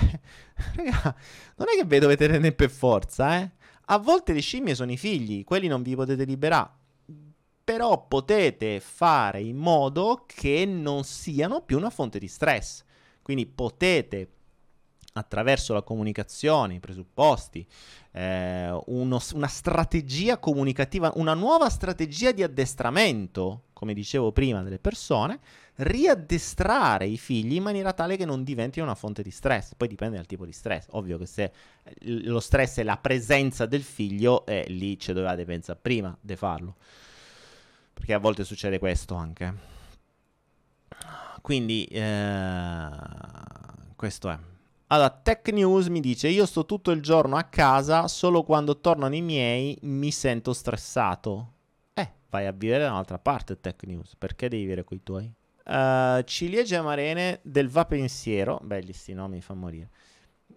[0.76, 1.14] raga,
[1.56, 3.50] non è che ve dovete tenere per forza, eh.
[3.88, 6.70] A volte le scimmie sono i figli, quelli non vi potete liberare.
[7.62, 12.82] Però potete fare in modo che non siano più una fonte di stress
[13.22, 14.33] Quindi potete
[15.16, 17.66] attraverso la comunicazione, i presupposti,
[18.12, 25.38] eh, uno, una strategia comunicativa, una nuova strategia di addestramento, come dicevo prima, delle persone,
[25.76, 29.74] riaddestrare i figli in maniera tale che non diventino una fonte di stress.
[29.76, 30.86] Poi dipende dal tipo di stress.
[30.90, 31.52] Ovvio che se
[32.00, 36.74] lo stress è la presenza del figlio, eh, lì ci dovevate pensare prima di farlo.
[37.92, 39.72] Perché a volte succede questo anche.
[41.40, 42.88] Quindi, eh,
[43.94, 44.38] questo è.
[44.88, 49.14] Allora, Tech News mi dice: Io sto tutto il giorno a casa, solo quando tornano
[49.14, 51.52] i miei mi sento stressato.
[51.94, 54.14] Eh, vai a vivere da un'altra parte, Tech News.
[54.16, 55.32] Perché devi vivere con i tuoi?
[55.64, 58.60] Uh, ciliegie amarene del Va Pensiero.
[58.62, 59.88] Belli sti nomi, mi fa morire.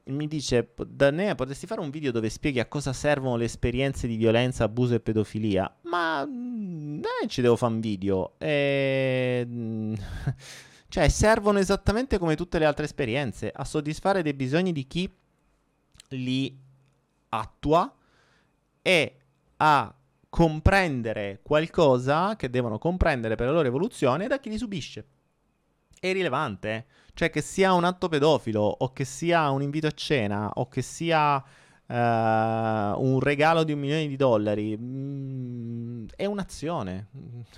[0.05, 4.17] Mi dice: Danea, potresti fare un video dove spieghi a cosa servono le esperienze di
[4.17, 5.73] violenza, abuso e pedofilia?
[5.84, 6.28] Ma.
[6.28, 8.34] Eh, ci devo fare un video.
[8.38, 9.47] E.
[10.89, 15.11] Cioè, servono esattamente come tutte le altre esperienze a soddisfare dei bisogni di chi
[16.09, 16.57] li
[17.29, 17.93] attua
[18.81, 19.17] e
[19.57, 19.93] a
[20.29, 25.05] comprendere qualcosa che devono comprendere per la loro evoluzione da chi li subisce.
[25.99, 26.85] È irrilevante, eh?
[27.13, 30.83] cioè che sia un atto pedofilo o che sia un invito a cena o che
[30.83, 37.07] sia uh, un regalo di un milione di dollari, mm, è un'azione.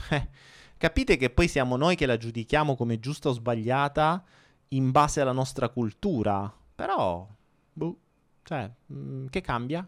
[0.80, 4.23] Eh, Capite che poi siamo noi che la giudichiamo come giusta o sbagliata
[4.69, 6.51] in base alla nostra cultura.
[6.73, 7.27] Però,
[7.73, 7.97] boh,
[8.43, 9.88] cioè, mh, mm, che cambia?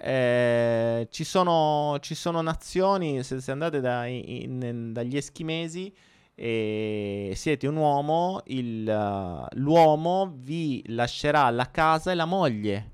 [0.00, 5.92] Eh, ci, sono, ci, sono, nazioni, se, se andate da, in, in, dagli eschimesi
[6.34, 12.92] e siete un uomo, il, uh, l'uomo vi lascerà la casa e la moglie.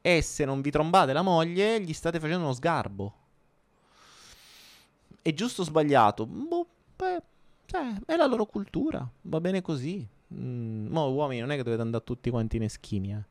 [0.00, 3.14] E se non vi trombate la moglie, gli state facendo uno sgarbo.
[5.26, 6.24] È giusto o sbagliato?
[6.24, 6.55] Boh,
[6.96, 7.22] beh,
[7.66, 10.06] cioè, è la loro cultura, va bene così.
[10.34, 13.24] Mm, mo uomini non è che dovete andare tutti quanti in eschimia.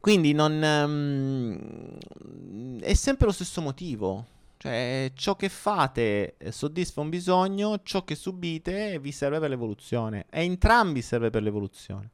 [0.00, 0.62] Quindi non...
[0.62, 1.98] Um,
[2.80, 4.36] è sempre lo stesso motivo.
[4.56, 10.26] Cioè, ciò che fate soddisfa un bisogno, ciò che subite vi serve per l'evoluzione.
[10.30, 12.10] E entrambi serve per l'evoluzione.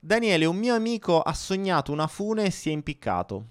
[0.00, 3.46] Daniele, un mio amico ha sognato una fune e si è impiccato.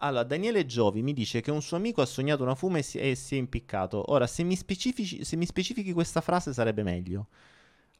[0.00, 2.98] Allora, Daniele Giovi mi dice che un suo amico ha sognato una fume e si,
[2.98, 4.12] e si è impiccato.
[4.12, 7.28] Ora, se mi, se mi, specifichi questa frase sarebbe meglio.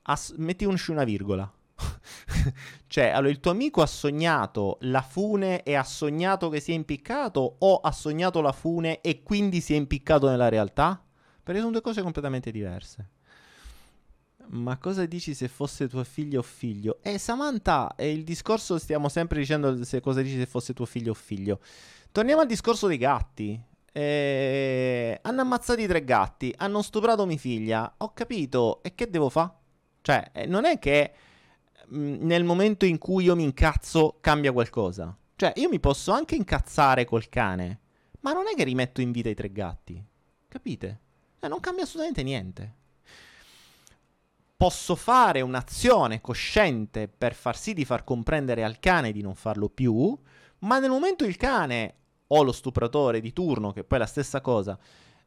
[0.03, 1.51] As- metti un, una virgola.
[2.87, 6.75] cioè, allora, il tuo amico ha sognato la fune e ha sognato che si è
[6.75, 11.03] impiccato o ha sognato la fune e quindi si è impiccato nella realtà?
[11.43, 13.11] Perché sono due cose completamente diverse.
[14.49, 16.99] Ma cosa dici se fosse tuo figlio o figlio?
[17.03, 21.11] Eh, Samantha, è il discorso stiamo sempre dicendo se cosa dici se fosse tuo figlio
[21.11, 21.61] o figlio.
[22.13, 23.61] Torniamo al discorso dei gatti.
[23.93, 27.95] Eh, hanno ammazzato i tre gatti, hanno stuprato mia figlia.
[27.99, 29.53] Ho capito, e che devo fare?
[30.03, 31.13] Cioè, eh, non è che
[31.89, 35.17] mh, mm, nel momento in cui io mi incazzo cambia qualcosa.
[35.35, 37.81] Cioè, io mi posso anche incazzare col cane,
[38.21, 40.03] ma non è che rimetto in vita i tre gatti.
[40.49, 41.01] Capite?
[41.41, 42.85] Eh, non cambia assolutamente niente
[44.57, 49.69] posso fare un'azione cosciente per far sì di far comprendere al cane di non farlo
[49.69, 50.19] più,
[50.61, 51.95] ma nel momento il cane
[52.29, 54.79] o lo stupratore di turno, che poi è la stessa cosa,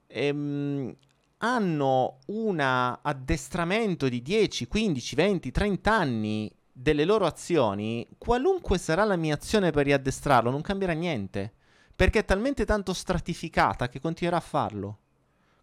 [0.07, 0.95] ehm,
[1.37, 9.15] hanno un addestramento di 10, 15, 20, 30 anni delle loro azioni, qualunque sarà la
[9.15, 11.53] mia azione per riaddestrarlo, non cambierà niente,
[11.95, 14.97] perché è talmente tanto stratificata che continuerà a farlo.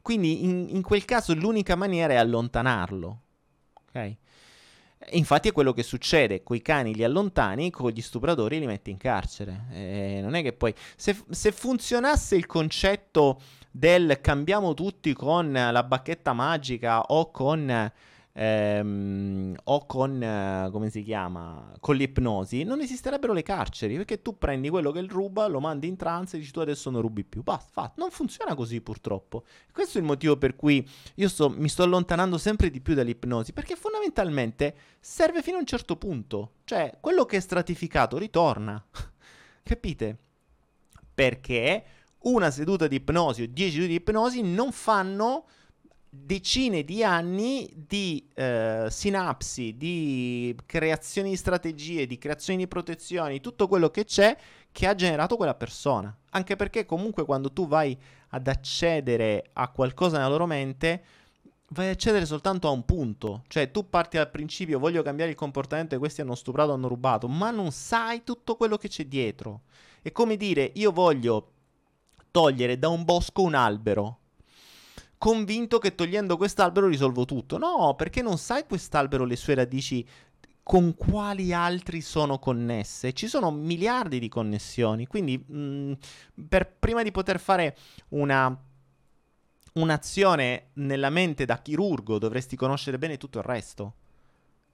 [0.02, 3.22] Quindi in, in quel caso l'unica maniera è allontanarlo
[5.11, 8.97] Infatti è quello che succede, coi cani li allontani, con gli stupratori li metti in
[8.97, 9.66] carcere.
[9.72, 10.74] Eh, non è che poi...
[10.97, 13.40] Se, se, funzionasse il concetto
[13.70, 17.92] del cambiamo tutti con la bacchetta magica o con
[18.39, 24.37] ehm, o con, eh, come si chiama, con l'ipnosi, non esisterebbero le carceri, perché tu
[24.37, 27.43] prendi quello che ruba, lo mandi in trance e dici tu adesso non rubi più.
[27.43, 27.95] Basta, fatto.
[27.97, 29.45] Non funziona così purtroppo.
[29.72, 33.53] Questo è il motivo per cui io sto, mi sto allontanando sempre di più dall'ipnosi,
[33.53, 36.53] perché fondamentalmente serve fino a un certo punto.
[36.64, 38.84] Cioè, quello che è stratificato ritorna.
[39.62, 40.18] Capite?
[41.14, 41.84] Perché
[42.26, 45.47] una seduta di ipnosi o dieci sedute di ipnosi non fanno
[46.24, 53.68] decine di anni di eh, sinapsi, di creazione di strategie, di creazione di protezioni, tutto
[53.68, 54.36] quello che c'è
[54.72, 56.14] che ha generato quella persona.
[56.30, 57.96] Anche perché comunque quando tu vai
[58.30, 61.04] ad accedere a qualcosa nella loro mente,
[61.68, 63.44] vai ad accedere soltanto a un punto.
[63.48, 67.28] Cioè tu parti dal principio voglio cambiare il comportamento e questi hanno stuprato, hanno rubato,
[67.28, 69.62] ma non sai tutto quello che c'è dietro.
[70.02, 71.52] È come dire io voglio
[72.30, 74.18] togliere da un bosco un albero
[75.18, 77.58] convinto che togliendo quest'albero risolvo tutto.
[77.58, 80.06] No, perché non sai quest'albero le sue radici
[80.62, 83.12] con quali altri sono connesse.
[83.12, 85.92] Ci sono miliardi di connessioni, quindi mh, mm,
[86.48, 87.76] per, prima di poter fare
[88.08, 88.56] una,
[89.74, 93.94] un'azione nella mente da chirurgo dovresti conoscere bene tutto il resto.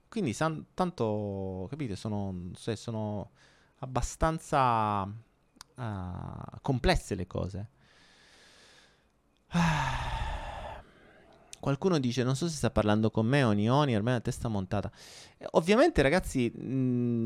[0.09, 3.31] Quindi san, tanto, capite, sono, se sono
[3.79, 7.69] abbastanza uh, complesse le cose.
[11.63, 14.91] Qualcuno dice, non so se sta parlando con me o Nioni, ormai la testa montata.
[15.37, 17.25] Eh, ovviamente ragazzi, mh, mm,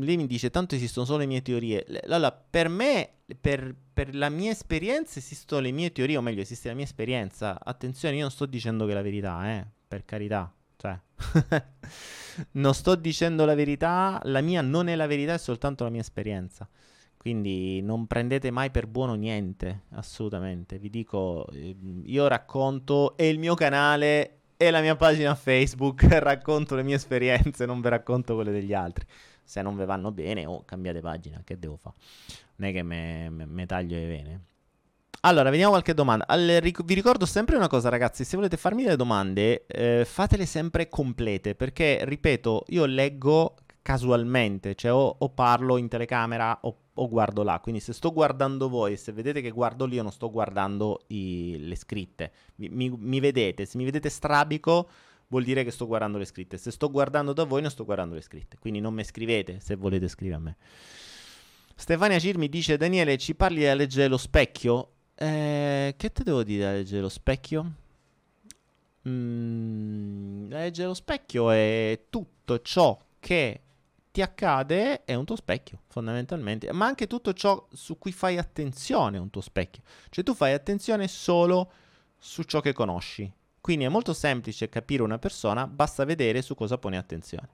[0.00, 1.86] lei mi dice, tanto esistono solo le mie teorie.
[2.08, 3.08] Allora, per me,
[3.40, 7.56] per, per, la mia esperienza esistono le mie teorie, o meglio, esiste la mia esperienza.
[7.62, 10.52] Attenzione, io non sto dicendo che è la verità, eh, per carità.
[10.76, 11.00] Cioè,
[12.58, 16.00] non sto dicendo la verità, la mia non è la verità, è soltanto la mia
[16.00, 16.68] esperienza.
[17.24, 20.78] Quindi non prendete mai per buono niente, assolutamente.
[20.78, 26.74] Vi dico, ehm, io racconto, è il mio canale e la mia pagina Facebook, racconto
[26.74, 29.06] le mie esperienze, non vi racconto quelle degli altri.
[29.42, 31.96] Se non vi vanno bene oh, cambiate pagina, che devo fare?
[32.56, 34.40] Non è che me, taglio le vene.
[35.22, 36.26] Allora, vediamo qualche domanda.
[36.26, 40.44] All- ric- vi ricordo sempre una cosa, ragazzi: se volete farmi delle domande, eh, fatele
[40.44, 41.54] sempre complete.
[41.54, 43.54] Perché, ripeto, io leggo
[43.84, 47.60] casualmente, cioè o, o parlo in telecamera o, o, guardo là.
[47.60, 51.56] Quindi se sto guardando voi, se vedete che guardo lì, io non sto guardando i,
[51.60, 52.32] le scritte.
[52.54, 54.88] Mi, mi, mi, vedete, se mi vedete strabico
[55.26, 56.56] vuol dire che sto guardando le scritte.
[56.56, 58.56] Se sto guardando da voi non sto guardando le scritte.
[58.58, 60.56] Quindi non mi scrivete se volete scrivere a me.
[61.74, 64.92] Stefania Cirmi dice Daniele ci parli a leggere lo specchio?
[65.14, 67.72] Eh, che te devo dire a leggere lo specchio?
[69.06, 73.63] Mm, leggere lo specchio è tutto ciò che
[74.14, 79.16] ti accade è un tuo specchio, fondamentalmente, ma anche tutto ciò su cui fai attenzione
[79.16, 79.82] è un tuo specchio.
[80.08, 81.72] Cioè tu fai attenzione solo
[82.16, 83.28] su ciò che conosci.
[83.60, 87.48] Quindi è molto semplice capire una persona, basta vedere su cosa pone attenzione.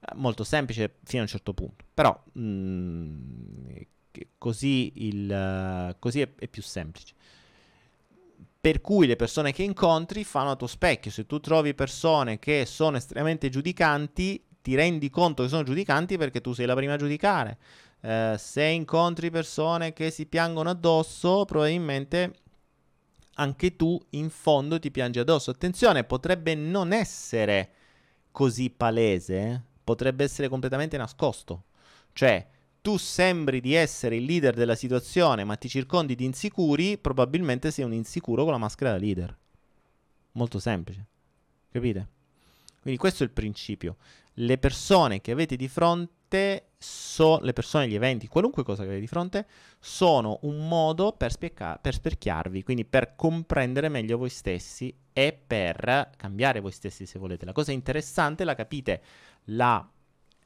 [0.00, 3.76] Eh, molto semplice fino a un certo punto, però mh, mm,
[4.36, 7.14] così, il, così è, è più semplice
[8.60, 11.10] per cui le persone che incontri fanno a tuo specchio.
[11.10, 16.40] Se tu trovi persone che sono estremamente giudicanti, ti rendi conto che sono giudicanti perché
[16.40, 17.58] tu sei la prima a giudicare.
[18.02, 22.34] Eh, se incontri persone che si piangono addosso, probabilmente
[23.34, 25.50] anche tu in fondo ti piangi addosso.
[25.50, 27.70] Attenzione, potrebbe non essere
[28.30, 29.60] così palese, eh?
[29.82, 31.64] potrebbe essere completamente nascosto.
[32.12, 32.46] Cioè,
[32.80, 37.84] tu sembri di essere il leader della situazione, ma ti circondi di insicuri, probabilmente sei
[37.84, 39.36] un insicuro con la maschera da leader.
[40.32, 41.06] Molto semplice.
[41.72, 42.18] Capite?
[42.82, 43.96] Quindi questo è il principio
[44.34, 49.00] le persone che avete di fronte, so, le persone, gli eventi, qualunque cosa che avete
[49.00, 49.46] di fronte,
[49.78, 56.10] sono un modo per, spiecca- per specchiarvi, quindi per comprendere meglio voi stessi e per
[56.16, 57.44] cambiare voi stessi se volete.
[57.44, 59.02] La cosa interessante la capite,
[59.46, 59.86] la,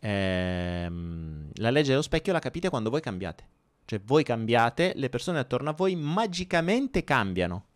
[0.00, 3.48] ehm, la legge dello specchio la capite quando voi cambiate.
[3.84, 7.66] Cioè voi cambiate, le persone attorno a voi magicamente cambiano.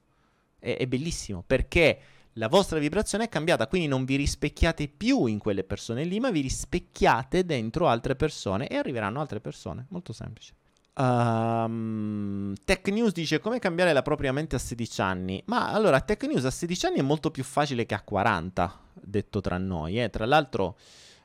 [0.58, 2.00] È, è bellissimo perché
[2.38, 6.30] la vostra vibrazione è cambiata, quindi non vi rispecchiate più in quelle persone lì, ma
[6.30, 9.86] vi rispecchiate dentro altre persone e arriveranno altre persone.
[9.88, 10.54] Molto semplice.
[10.94, 15.42] Um, Tech News dice come cambiare la propria mente a 16 anni.
[15.46, 19.40] Ma allora, Tech News a 16 anni è molto più facile che a 40, detto
[19.40, 20.00] tra noi.
[20.00, 20.08] Eh.
[20.08, 20.78] Tra l'altro,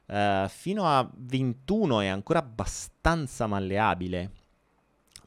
[0.08, 4.32] uh, fino a 21 è ancora abbastanza malleabile.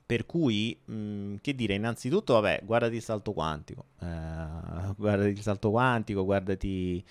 [0.07, 4.07] Per cui, mh, mm, che dire, innanzitutto, vabbè, guardati il salto quantico, eh,
[4.97, 7.05] guardati il salto quantico, guardati,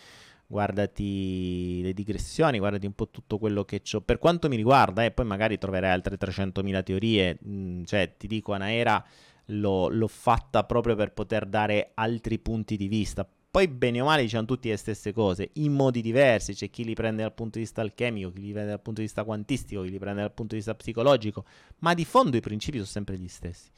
[0.47, 4.01] guardati le digressioni, guardati un po' tutto quello che ho.
[4.01, 8.15] Per quanto mi riguarda, e eh, poi magari troverai altre 300.000 teorie, mh, mm, cioè
[8.17, 9.03] ti dico, Anaera
[9.47, 14.23] l'ho, l'ho fatta proprio per poter dare altri punti di vista poi bene o male
[14.23, 17.63] diciamo tutti le stesse cose, in modi diversi, c'è chi li prende dal punto di
[17.63, 20.51] vista alchemico, chi li prende dal punto di vista quantistico, chi li prende dal punto
[20.51, 21.45] di vista psicologico,
[21.79, 23.69] ma di fondo i principi sono sempre gli stessi.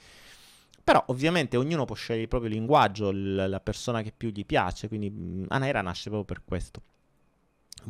[0.83, 4.87] Però ovviamente ognuno può scegliere il proprio linguaggio, l- la persona che più gli piace,
[4.87, 6.81] quindi Anaera nasce proprio per questo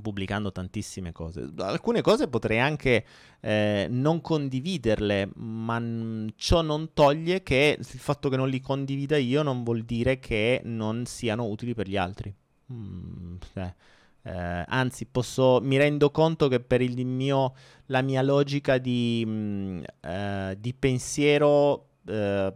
[0.02, 1.50] pubblicando tantissime cose.
[1.58, 3.06] Alcune cose potrei anche
[3.40, 9.18] eh, non condividerle, ma n- ciò non toglie che il fatto che non li condivida
[9.18, 12.34] io non vuol dire che non siano utili per gli altri.
[12.72, 13.76] Mm, eh,
[14.24, 17.54] eh, anzi, posso, mi rendo conto che per mio,
[17.88, 22.54] la mia logica di, mh, mm, eh, di pensiero eh,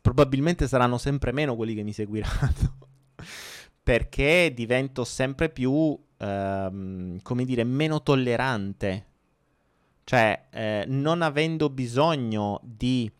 [0.00, 2.76] probabilmente saranno sempre meno quelli che mi seguiranno.
[3.82, 9.06] perché divento sempre più ehm, come dire, meno tollerante.
[10.04, 13.10] Cioè, eh, non avendo bisogno di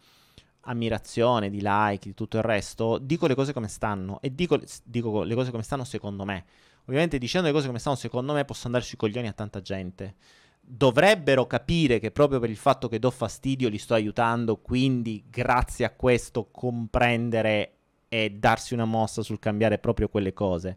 [0.63, 5.23] ammirazione, di like, di tutto il resto, dico le cose come stanno e dico, dico
[5.23, 6.45] le cose come stanno secondo me.
[6.85, 10.17] Ovviamente dicendo le cose come stanno secondo me posso andare sui coglioni a tanta gente.
[10.61, 15.85] Dovrebbero capire che proprio per il fatto che do fastidio li sto aiutando, quindi grazie
[15.85, 17.75] a questo comprendere
[18.09, 20.77] e darsi una mossa sul cambiare proprio quelle cose.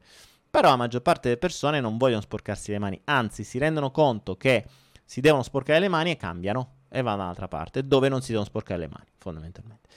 [0.55, 4.37] Però la maggior parte delle persone non vogliono sporcarsi le mani, anzi si rendono conto
[4.37, 4.65] che
[5.03, 8.47] si devono sporcare le mani e cambiano e vanno dall'altra parte, dove non si devono
[8.47, 9.89] sporcare le mani, fondamentalmente.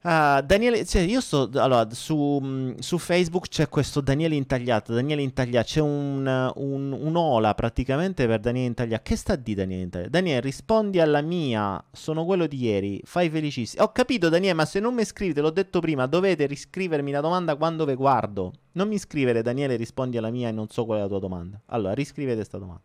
[0.00, 4.94] Uh, Daniele, cioè io sto allora su, mm, su, Facebook c'è questo Daniele Intagliato.
[4.94, 9.02] Daniele Intagliato, c'è un, un, un'ola praticamente per Daniele Intagliato.
[9.02, 10.10] Che sta di Daniele Intagliato?
[10.10, 11.84] Daniele, rispondi alla mia.
[11.90, 13.00] Sono quello di ieri.
[13.04, 13.82] Fai felicissimo.
[13.82, 17.56] Ho capito, Daniele, ma se non mi scrivete, l'ho detto prima, dovete riscrivermi la domanda
[17.56, 18.52] quando ve guardo.
[18.72, 21.60] Non mi scrivere, Daniele, rispondi alla mia e non so qual è la tua domanda.
[21.66, 22.84] Allora, riscrivete questa domanda.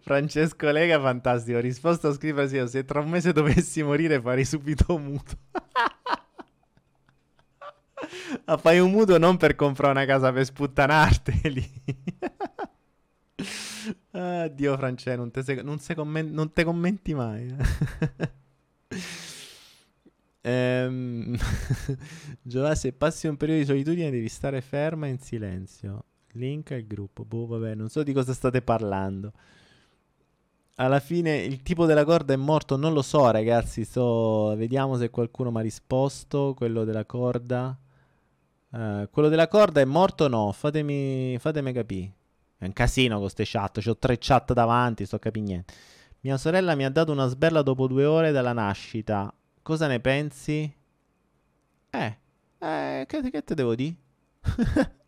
[0.00, 1.58] Francesco Lega, fantastico.
[1.58, 5.36] Risposta a scrivere se tra un mese dovessi morire farei subito mutuo.
[8.44, 11.72] ah, fai un mutuo non per comprare una casa per sputtanarteli.
[14.12, 17.54] ah, Dio Francesco, non te, se- non, se commen- non te commenti mai.
[20.42, 21.36] ehm...
[22.42, 26.04] Giovanni, se passi un periodo di solitudine devi stare ferma in silenzio.
[26.32, 27.24] Link al gruppo.
[27.24, 29.32] Boh, vabbè, non so di cosa state parlando.
[30.76, 33.84] Alla fine il tipo della corda è morto, non lo so, ragazzi.
[33.84, 34.54] Sto...
[34.56, 36.54] Vediamo se qualcuno mi ha risposto.
[36.56, 37.76] Quello della corda.
[38.70, 40.52] Uh, quello della corda è morto o no?
[40.52, 42.12] Fatemi, fatemi capire.
[42.58, 43.84] È un casino con queste chat.
[43.86, 45.74] Ho tre chat davanti, sto capire niente.
[46.20, 49.32] Mia sorella mi ha dato una sberla dopo due ore dalla nascita.
[49.62, 50.72] Cosa ne pensi?
[51.90, 52.18] Eh,
[52.58, 53.96] eh che, che te devo dire?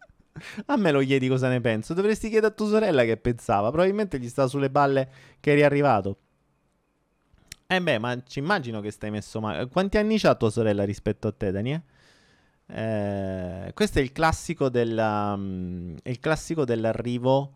[0.67, 1.95] A me lo chiedi cosa ne penso.
[1.95, 3.71] Dovresti chiedere a tua sorella che pensava.
[3.71, 5.09] Probabilmente gli sta sulle balle
[5.41, 6.17] che eri arrivato.
[7.67, 9.67] Eh beh, ma ci immagino che stai messo male.
[9.69, 11.83] Quanti anni ha tua sorella rispetto a te, Daniele?
[12.67, 17.55] Eh, questo è il classico, della, um, il classico dell'arrivo.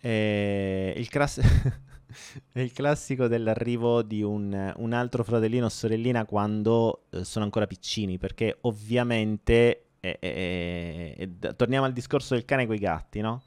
[0.00, 1.40] Eh, il, class-
[2.54, 8.18] il, classico dell'arrivo di un, un, altro fratellino o sorellina quando eh, sono ancora piccini,
[8.18, 13.42] perché ovviamente e, e, e, torniamo al discorso del cane con i gatti, no?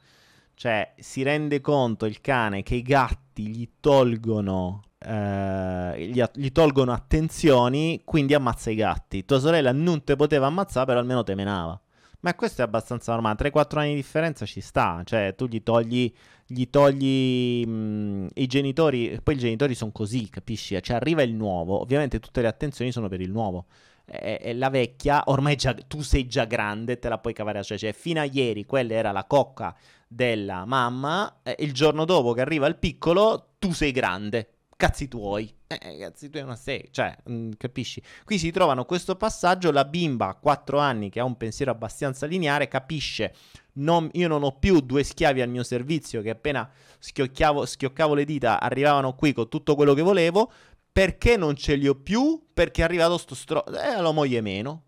[0.54, 6.92] Cioè, si rende conto il cane che i gatti gli tolgono, eh, gli, gli, tolgono
[6.92, 9.24] attenzioni, quindi ammazza i gatti.
[9.24, 11.80] Tua sorella non te poteva ammazzare, però almeno te menava.
[12.20, 13.36] Ma questo è abbastanza normale.
[13.36, 15.02] 3-4 anni di differenza ci sta.
[15.04, 16.12] Cioè, tu gli togli,
[16.46, 19.18] gli togli mh, i genitori.
[19.20, 20.80] Poi i genitori sono così, capisci?
[20.80, 21.80] Cioè, arriva il nuovo.
[21.80, 23.66] Ovviamente tutte le attenzioni sono per il nuovo
[24.06, 27.78] eh, la vecchia, ormai già, tu sei già grande, te la puoi cavare a cioè,
[27.78, 29.74] cioè fino a ieri quella era la cocca
[30.06, 35.54] della mamma, eh, il giorno dopo che arriva il piccolo, tu sei grande, cazzi tuoi.
[35.66, 38.02] Eh, eh cazzi tuoi non sei, cioè, mh, mm, capisci?
[38.24, 42.26] Qui si trovano questo passaggio, la bimba a 4 anni che ha un pensiero abbastanza
[42.26, 43.34] lineare capisce
[43.74, 48.60] non, io non ho più due schiavi al mio servizio che appena schioccavo le dita
[48.60, 50.52] arrivavano qui con tutto quello che volevo,
[50.92, 52.48] perché non ce li ho più?
[52.52, 53.64] Perché è arrivato sto stro...
[53.66, 54.84] Eh, la moglie meno.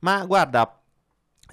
[0.00, 0.82] Ma guarda,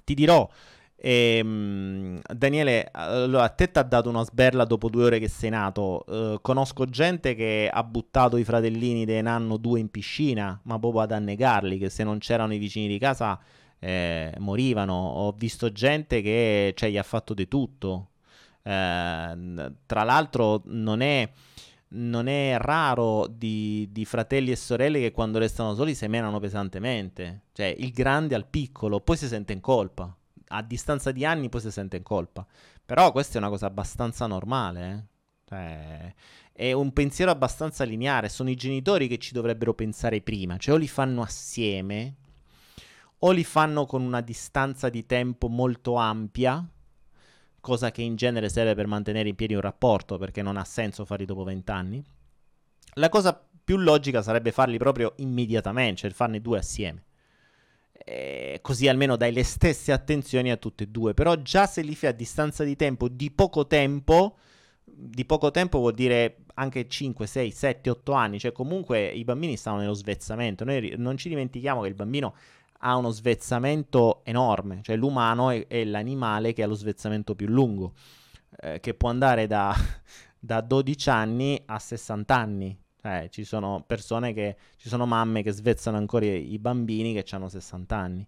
[0.04, 0.48] ti dirò,
[0.96, 5.50] ehm, Daniele, allora, a te ti ha dato una sberla dopo due ore che sei
[5.50, 6.06] nato.
[6.06, 11.02] Eh, conosco gente che ha buttato i fratellini dei nanno due in piscina, ma proprio
[11.02, 13.40] ad annegarli, che se non c'erano i vicini di casa
[13.80, 14.94] eh, morivano.
[14.94, 18.10] Ho visto gente che cioè, gli ha fatto di tutto.
[18.64, 21.30] Eh, tra l'altro non è
[21.94, 27.44] non è raro di, di, fratelli e sorelle che quando restano soli semenano pesantemente.
[27.54, 30.16] Cioè, il grande al piccolo, poi si sente in colpa.
[30.48, 32.46] A distanza di anni poi si sente in colpa.
[32.86, 34.92] Però questa è una cosa abbastanza normale.
[34.92, 35.04] Eh?
[35.46, 36.14] Cioè,
[36.52, 38.30] è un pensiero abbastanza lineare.
[38.30, 40.58] Sono i genitori che ci dovrebbero pensare prima.
[40.58, 42.16] Cioè, o li fanno assieme,
[43.20, 46.68] o li fanno con una distanza di tempo molto ampia
[47.64, 51.06] cosa che in genere serve per mantenere in piedi un rapporto perché non ha senso
[51.06, 52.04] farli dopo vent'anni.
[52.96, 57.06] La cosa più logica sarebbe farli proprio immediatamente, cioè farne due assieme.
[57.94, 61.14] E così almeno dai le stesse attenzioni a tutte e due.
[61.14, 64.36] Però già se li fai a distanza di tempo, di poco tempo,
[64.84, 69.56] di poco tempo vuol dire anche 5, 6, 7, 8 anni, cioè comunque i bambini
[69.56, 70.66] stanno nello svezzamento.
[70.66, 72.36] Noi non ci dimentichiamo che il bambino
[72.86, 77.94] ha uno svezzamento enorme, cioè l'umano è, è l'animale che ha lo svezzamento più lungo,
[78.60, 79.74] eh, che può andare da,
[80.38, 82.78] da 12 anni a 60 anni.
[83.06, 87.26] Eh, ci sono persone che, ci sono mamme che svezzano ancora i, i bambini che
[87.36, 88.28] hanno 60 anni.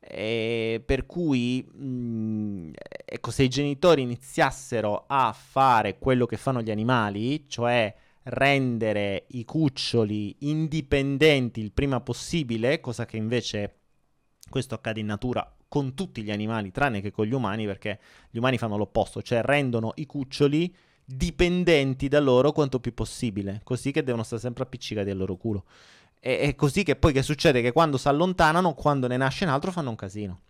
[0.00, 2.70] E per cui, mh,
[3.04, 7.94] ecco, se i genitori iniziassero a fare quello che fanno gli animali, cioè
[8.24, 13.76] rendere i cuccioli indipendenti il prima possibile, cosa che invece
[14.48, 17.98] questo accade in natura con tutti gli animali, tranne che con gli umani, perché
[18.30, 23.90] gli umani fanno l'opposto, cioè rendono i cuccioli dipendenti da loro quanto più possibile, così
[23.90, 25.64] che devono stare sempre appiccicati al loro culo.
[26.20, 27.62] E, è così che poi che succede?
[27.62, 30.40] Che quando si allontanano, quando ne nasce un altro, fanno un casino.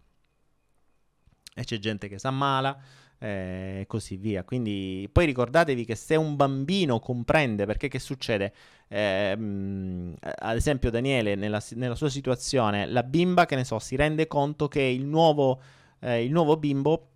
[1.55, 2.77] E c'è gente che si ammala
[3.23, 4.43] e così via.
[4.43, 8.53] Quindi poi ricordatevi che se un bambino comprende perché che succede,
[8.89, 13.95] eh, mh, ad esempio Daniele nella, nella, sua situazione, la bimba che ne so si
[13.95, 15.61] rende conto che il nuovo,
[16.01, 17.09] eh, il nuovo bimbo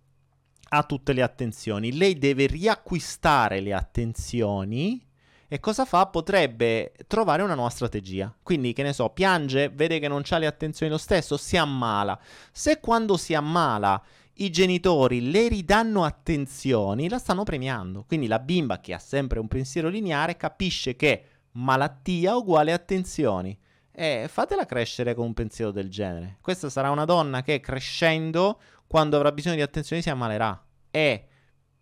[0.69, 5.05] ha tutte le attenzioni, lei deve riacquistare le attenzioni
[5.49, 6.07] e cosa fa?
[6.07, 8.33] Potrebbe trovare una nuova strategia.
[8.43, 12.19] Quindi, che ne so, piange, vede che non ha le attenzioni lo stesso, si ammala.
[12.51, 14.01] Se quando si ammala
[14.37, 18.03] i genitori le ridanno attenzioni, la stanno premiando.
[18.05, 23.57] Quindi la bimba che ha sempre un pensiero lineare capisce che malattia uguale attenzioni.
[23.91, 26.37] E fatela crescere con un pensiero del genere.
[26.41, 30.65] Questa sarà una donna che crescendo, quando avrà bisogno di attenzioni, si ammalerà.
[30.91, 31.27] E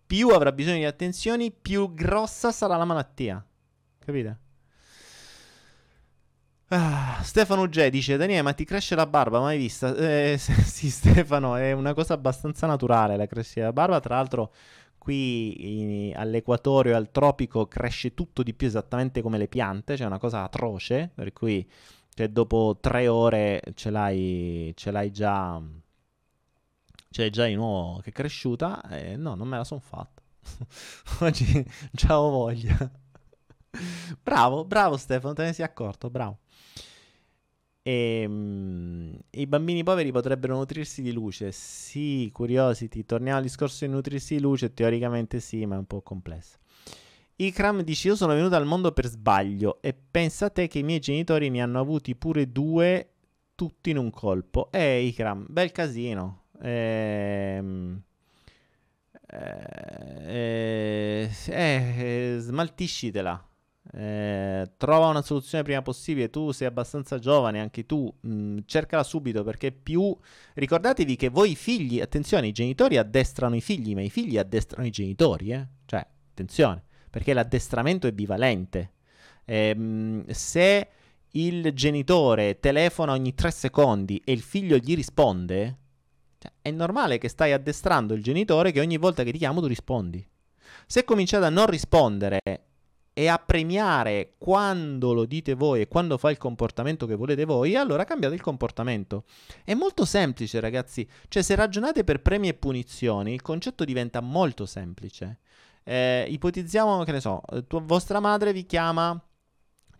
[0.06, 3.44] più avrà bisogno di attenzioni, più grossa sarà la malattia.
[3.98, 4.38] Capite?
[6.68, 9.38] Ah, Stefano G dice: Daniele, ma ti cresce la barba?
[9.40, 9.94] Mai vista?
[9.94, 14.00] Eh, sì, Stefano, è una cosa abbastanza naturale la crescita della barba.
[14.00, 14.52] Tra l'altro,
[14.98, 20.18] qui in, all'equatore al tropico cresce tutto di più esattamente come le piante, cioè una
[20.18, 21.10] cosa atroce.
[21.14, 21.68] Per cui,
[22.14, 25.60] cioè, dopo tre ore ce l'hai, ce l'hai già.
[27.10, 28.82] Ce già di nuovo che è cresciuta.
[28.90, 30.20] Eh, no, non me la sono fatta.
[31.20, 32.76] Oggi già ho voglia.
[34.22, 36.38] bravo, bravo Stefano, te ne sei accorto, bravo.
[37.86, 41.52] E, um, I bambini poveri potrebbero nutrirsi di luce.
[41.52, 46.02] Sì, Curiosity, torniamo al discorso di nutrirsi di luce, teoricamente sì, ma è un po'
[46.02, 46.58] complesso.
[47.36, 50.82] Ikram dice: Io sono venuto al mondo per sbaglio e pensa a te che i
[50.82, 53.10] miei genitori ne hanno avuti pure due,
[53.54, 54.68] tutti in un colpo.
[54.72, 56.46] Eh, Ikram, bel casino.
[56.60, 58.02] Ehm.
[59.28, 63.48] Eh, eh, eh, smaltiscitela.
[63.92, 66.30] Eh, trova una soluzione prima possibile.
[66.30, 70.16] Tu sei abbastanza giovane, anche tu mh, mm, cercala subito perché più
[70.54, 74.90] ricordatevi che voi figli, attenzione, i genitori addestrano i figli, ma i figli addestrano i
[74.90, 75.66] genitori, eh?
[75.84, 78.92] Cioè, attenzione, perché l'addestramento è bivalente.
[79.44, 80.88] Eh, mh, se
[81.32, 85.78] il genitore telefona ogni tre secondi e il figlio gli risponde,
[86.38, 89.66] cioè, è normale che stai addestrando il genitore che ogni volta che ti chiamo tu
[89.66, 90.26] rispondi.
[90.86, 92.40] Se cominciate a non rispondere
[93.18, 97.74] e a premiare quando lo dite voi e quando fa il comportamento che volete voi,
[97.74, 99.24] allora cambiate il comportamento.
[99.64, 101.08] È molto semplice, ragazzi.
[101.26, 105.38] Cioè, se ragionate per premi e punizioni, il concetto diventa molto semplice.
[105.82, 109.18] Eh, ipotizziamo, che ne so, eh, tua, vostra madre vi chiama,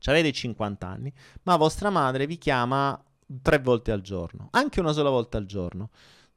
[0.05, 1.11] avete 50 anni,
[1.45, 3.03] ma vostra madre vi chiama
[3.41, 5.89] tre volte al giorno, anche una sola volta al giorno.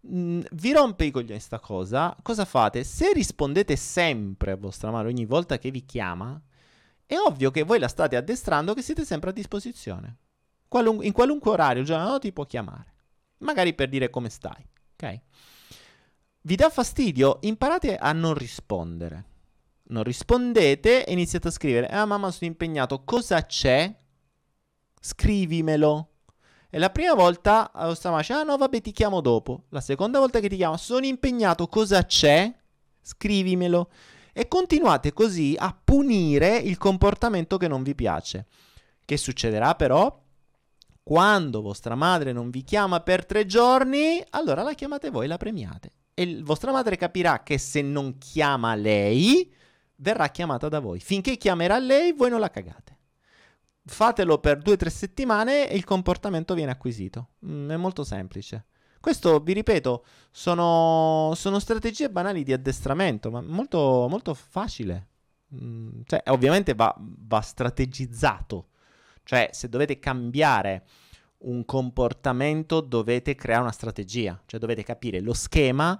[0.08, 2.86] Mm, vi rompe i coglioni sta cosa, cosa fate?
[2.86, 6.42] Se rispondete sempre a vostra madre ogni volta che vi chiama,
[7.10, 10.18] è ovvio che voi la state addestrando che siete sempre a disposizione.
[10.68, 12.94] Qualun- in qualunque orario il giorno ti può chiamare.
[13.40, 14.64] Magari per dire come stai.
[14.94, 15.20] Ok?
[16.42, 17.40] Vi dà fastidio?
[17.42, 19.26] Imparate a non rispondere.
[19.86, 21.88] Non rispondete e iniziate a scrivere.
[21.88, 23.04] Ah, mamma, sono impegnato.
[23.04, 23.92] Cosa c'è?
[25.02, 26.10] Scrivimelo.
[26.70, 29.64] E la prima volta vostra mamma dice, ah no, vabbè, ti chiamo dopo.
[29.70, 31.66] La seconda volta che ti chiamo, sono impegnato.
[31.66, 32.56] Cosa c'è?
[33.02, 33.90] Scrivimelo
[34.34, 38.48] e continuate così a punire il comportamento che non vi piace.
[39.04, 40.24] Che succederà però?
[41.02, 45.92] Quando vostra madre non vi chiama per tre giorni, allora la chiamate voi, la premiate.
[46.14, 49.52] E vostra madre capirà che se non chiama lei,
[49.96, 51.00] verrà chiamata da voi.
[51.00, 52.98] Finché chiamerà lei, voi non la cagate.
[53.86, 57.30] Fatelo per due o tre settimane e il comportamento viene acquisito.
[57.46, 58.66] Mm, è molto semplice.
[59.00, 65.08] Questo, vi ripeto, sono, sono strategie banali di addestramento, ma molto, molto facile.
[65.56, 68.68] Mm, cioè, ovviamente va, va strategizzato.
[69.24, 70.86] Cioè, se dovete cambiare
[71.40, 74.42] un comportamento, dovete creare una strategia.
[74.46, 76.00] Cioè, dovete capire lo schema,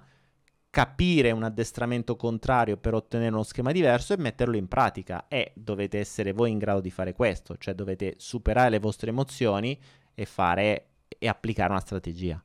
[0.68, 5.26] capire un addestramento contrario per ottenere uno schema diverso e metterlo in pratica.
[5.28, 7.56] E dovete essere voi in grado di fare questo.
[7.56, 9.78] Cioè, dovete superare le vostre emozioni
[10.14, 12.42] e fare e applicare una strategia.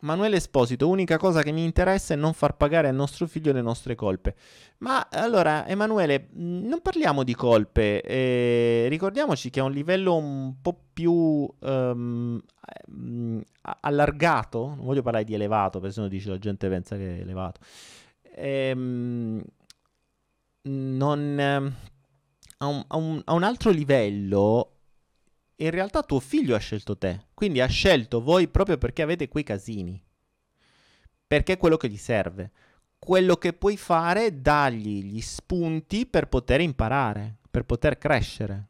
[0.00, 3.60] Manuele Esposito, unica cosa che mi interessa è non far pagare al nostro figlio le
[3.60, 4.34] nostre colpe.
[4.78, 10.78] Ma allora, Emanuele, non parliamo di colpe, eh, ricordiamoci che a un livello un po'
[10.92, 12.40] più um,
[13.80, 17.20] allargato, non voglio parlare di elevato, perché se no dice la gente pensa che è
[17.20, 17.60] elevato.
[18.36, 19.42] Ehm,
[20.62, 21.74] non, ehm,
[22.58, 24.79] a, un, a, un, a un altro livello
[25.64, 29.44] in realtà tuo figlio ha scelto te, quindi ha scelto voi proprio perché avete quei
[29.44, 30.02] casini,
[31.26, 32.50] perché è quello che gli serve.
[32.98, 38.68] Quello che puoi fare è dargli gli spunti per poter imparare, per poter crescere.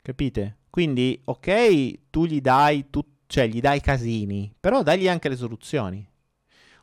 [0.00, 0.58] Capite?
[0.70, 6.08] Quindi, ok, tu gli dai, tu, cioè, gli dai casini, però dagli anche le soluzioni.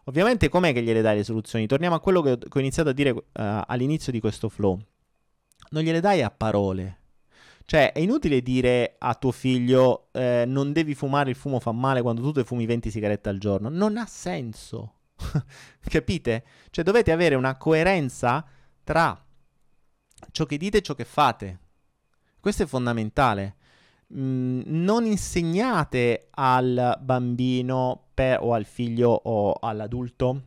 [0.05, 1.65] Ovviamente, com'è che gliele dai le soluzioni?
[1.65, 4.77] Torniamo a quello che ho iniziato a dire uh, all'inizio di questo flow.
[5.69, 7.02] Non gliele dai a parole.
[7.65, 12.01] Cioè, è inutile dire a tuo figlio eh, non devi fumare, il fumo fa male
[12.01, 13.69] quando tu te fumi 20 sigarette al giorno.
[13.69, 14.95] Non ha senso.
[15.79, 16.43] Capite?
[16.69, 18.45] Cioè, dovete avere una coerenza
[18.83, 19.23] tra
[20.31, 21.59] ciò che dite e ciò che fate.
[22.39, 23.55] Questo è fondamentale.
[24.13, 30.41] Mm, non insegnate al bambino per, o al figlio o all'adulto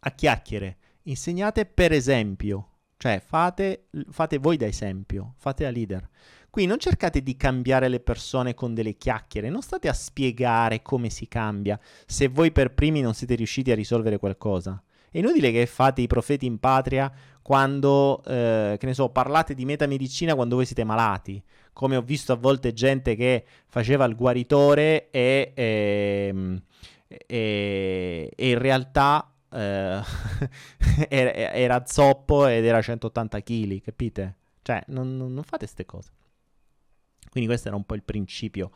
[0.00, 0.78] a chiacchiere.
[1.04, 2.69] Insegnate per esempio.
[3.00, 6.06] Cioè fate, fate voi da esempio, fate da leader.
[6.50, 11.08] Qui non cercate di cambiare le persone con delle chiacchiere, non state a spiegare come
[11.08, 14.82] si cambia se voi per primi non siete riusciti a risolvere qualcosa.
[15.10, 19.64] È inutile che fate i profeti in patria quando, eh, che ne so, parlate di
[19.64, 21.42] metamedicina quando voi siete malati.
[21.72, 26.60] Come ho visto a volte gente che faceva il guaritore e, e,
[27.08, 30.00] e, e in realtà eh,
[31.08, 34.36] era, era, zoppo ed era 180 kg, capite?
[34.62, 36.10] Cioè, non, non fate queste cose.
[37.30, 38.72] Quindi questo era un po' il principio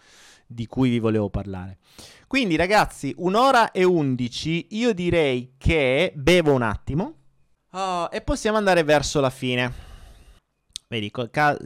[0.47, 1.79] di cui vi volevo parlare.
[2.27, 7.15] Quindi ragazzi, un'ora e undici, io direi che bevo un attimo
[7.71, 9.73] oh, e possiamo andare verso la fine.
[10.87, 11.11] Vedi,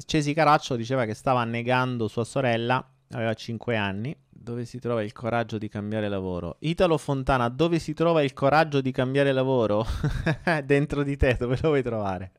[0.07, 4.17] Cesi Caraccio diceva che stava annegando sua sorella, aveva 5 anni.
[4.29, 6.57] Dove si trova il coraggio di cambiare lavoro?
[6.61, 9.85] Italo Fontana, dove si trova il coraggio di cambiare lavoro?
[10.65, 12.33] Dentro di te, dove lo vuoi trovare?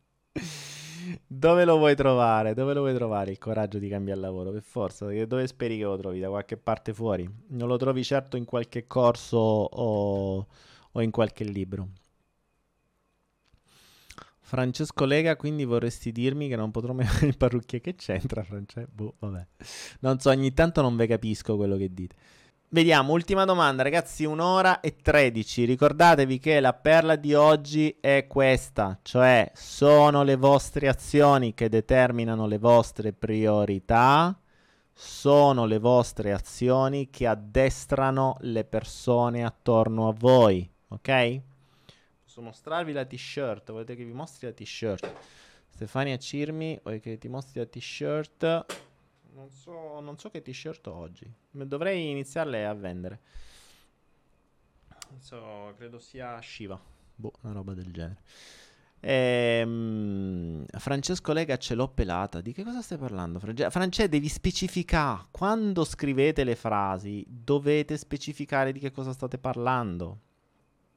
[1.28, 2.54] Dove lo vuoi trovare?
[2.54, 4.52] Dove lo vuoi trovare il coraggio di cambiare lavoro?
[4.52, 6.20] Per forza, dove speri che lo trovi?
[6.20, 7.30] Da qualche parte fuori?
[7.50, 10.48] Non lo trovi certo in qualche corso o,
[10.92, 11.90] o in qualche libro.
[14.50, 17.84] Francesco Lega, quindi vorresti dirmi che non potrò mai fare il parrucchiere?
[17.84, 18.90] Che c'entra, Francesco?
[18.92, 19.46] Boh, vabbè.
[20.00, 22.16] Non so, ogni tanto non ve capisco quello che dite.
[22.70, 25.66] Vediamo, ultima domanda, ragazzi, un'ora e tredici.
[25.66, 32.48] Ricordatevi che la perla di oggi è questa, cioè sono le vostre azioni che determinano
[32.48, 34.36] le vostre priorità,
[34.92, 41.42] sono le vostre azioni che addestrano le persone attorno a voi, ok?
[42.40, 45.14] Posso mostrarvi la t-shirt, volete che vi mostri la t-shirt?
[45.68, 48.66] Stefania Cirmi, vuoi che ti mostri la t-shirt?
[49.34, 51.30] Non so, non so che t-shirt ho oggi.
[51.52, 53.20] Dovrei iniziarle a vendere.
[55.18, 56.80] So, credo sia Shiva.
[57.16, 58.22] Boh, una roba del genere.
[59.02, 62.40] Ehm, Francesco Lega ce l'ho pelata.
[62.40, 63.40] Di che cosa stai parlando?
[63.40, 65.26] France, France devi specificare.
[65.30, 70.28] Quando scrivete le frasi, dovete specificare di che cosa state parlando.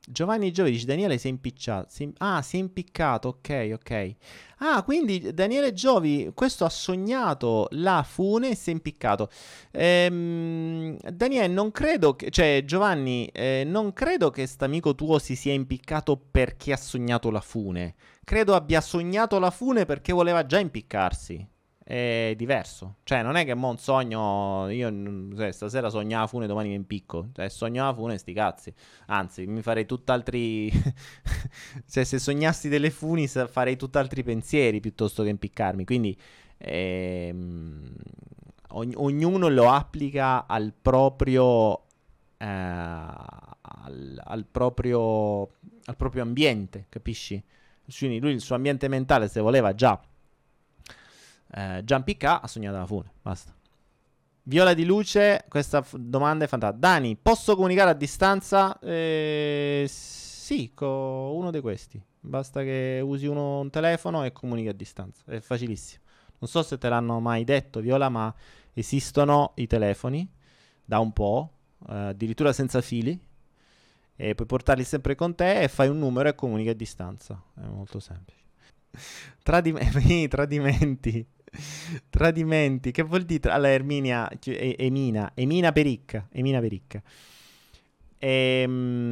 [0.05, 1.87] Giovanni Giovi dice Daniele si è impicciato.
[1.89, 4.15] Si, ah, si è impiccato, ok, ok.
[4.59, 9.29] Ah, quindi Daniele Giovi, questo ha sognato la fune e si è impiccato.
[9.71, 15.53] Ehm, Daniele, non credo che, cioè Giovanni, eh, non credo che st'amico tuo si sia
[15.53, 17.95] impiccato perché ha sognato la fune.
[18.25, 21.49] Credo abbia sognato la fune perché voleva già impiccarsi
[21.93, 22.97] è diverso.
[23.03, 24.67] Cioè, non è che mo sogno.
[24.71, 24.91] Io
[25.37, 27.29] cioè, stasera sogno la fune, domani mi impicco.
[27.35, 28.73] Cioè, sogno la fune, sti cazzi.
[29.09, 30.71] Anzi, mi farei tutt'altri.
[31.87, 35.85] cioè, se sognassi delle funi, farei tutt'altri pensieri piuttosto che impiccarmi.
[35.85, 36.19] Quindi,
[36.57, 37.95] ehm,
[38.69, 41.83] ogn- ognuno lo applica al proprio.
[42.39, 45.43] Eh, al, al, proprio
[45.85, 47.43] al proprio ambiente, capisci?
[47.99, 50.01] Quindi lui il suo ambiente mentale se voleva già
[51.55, 53.13] eh, K ha sognato la fune.
[53.21, 53.55] Basta.
[54.45, 56.81] Viola di luce, questa f- domanda è fantastica.
[56.81, 58.79] Dani, posso comunicare a distanza?
[58.81, 62.03] Eh, sì, con uno di questi.
[62.19, 65.23] Basta che usi uno, un telefono e comunichi a distanza.
[65.27, 66.03] È facilissimo.
[66.39, 68.35] Non so se te l'hanno mai detto, Viola, ma
[68.73, 70.29] esistono i telefoni
[70.85, 71.53] da un po',
[71.89, 73.19] eh, addirittura senza fili.
[74.15, 77.41] E puoi portarli sempre con te e fai un numero e comunichi a distanza.
[77.55, 78.41] È molto semplice.
[79.43, 79.79] Tradim-
[80.29, 81.27] tradimenti.
[82.09, 83.51] Tradimenti, che vuol dire?
[83.51, 87.03] Allora, Erminia, Emina, Emina Pericca, Emina Pericca.
[88.25, 89.03] Ehm,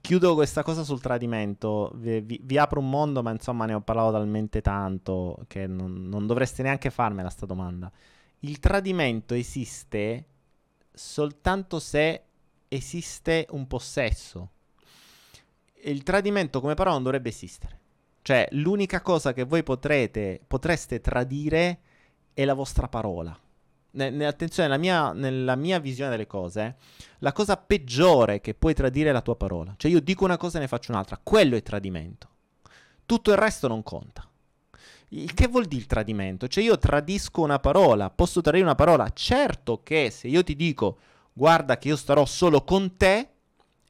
[0.00, 1.90] chiudo questa cosa sul tradimento.
[1.96, 6.08] Vi, vi, vi, apro un mondo, ma insomma ne ho parlato talmente tanto che non,
[6.08, 7.90] non dovreste neanche farmela sta domanda.
[8.40, 10.26] Il tradimento esiste
[10.92, 12.22] soltanto se
[12.68, 14.50] esiste un possesso.
[15.84, 17.80] Il tradimento come parola non dovrebbe esistere.
[18.22, 21.80] Cioè, l'unica cosa che voi potrete, potreste tradire
[22.32, 23.36] è la vostra parola.
[23.94, 26.76] Ne, ne, attenzione, nella mia, nella mia, visione delle cose,
[27.18, 29.74] la cosa peggiore che puoi tradire è la tua parola.
[29.76, 31.20] Cioè, io dico una cosa e ne faccio un'altra.
[31.22, 32.28] Quello è tradimento.
[33.04, 34.26] Tutto il resto non conta.
[35.08, 36.46] Che vuol dire il tradimento?
[36.46, 39.10] Cioè, io tradisco una parola, posso tradire una parola.
[39.12, 40.98] Certo che se io ti dico,
[41.32, 43.28] guarda che io starò solo con te,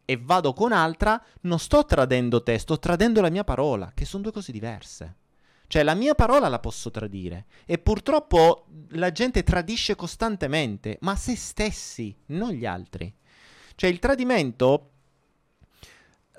[0.04, 4.22] e vado con altra, non sto tradendo te, sto tradendo la mia parola, che sono
[4.22, 5.16] due cose diverse.
[5.72, 11.34] Cioè la mia parola la posso tradire e purtroppo la gente tradisce costantemente, ma se
[11.34, 13.10] stessi, non gli altri.
[13.74, 14.90] Cioè il tradimento,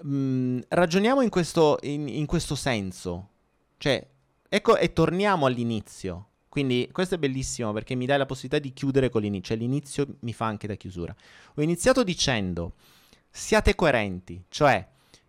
[0.04, 3.30] mh, mm, ragioniamo in questo, in, in questo senso.
[3.78, 4.08] Cioè,
[4.48, 6.28] ecco e torniamo all'inizio.
[6.48, 9.56] Quindi questo è bellissimo perché mi dai la possibilità di chiudere con l'inizio.
[9.56, 11.16] Cioè l'inizio mi fa anche da chiusura.
[11.56, 12.74] Ho iniziato dicendo,
[13.36, 14.88] siate coerenti, cioè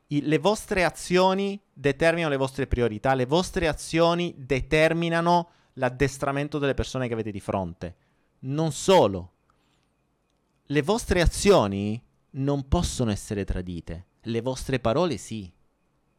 [0.09, 7.09] i, le vostre azioni determinano le vostre priorità, le vostre azioni determinano l'addestramento delle persone
[7.09, 7.97] che avete di fronte.
[8.41, 9.33] Non solo,
[10.65, 12.01] le vostre azioni
[12.33, 15.51] non possono essere tradite, le vostre parole sì.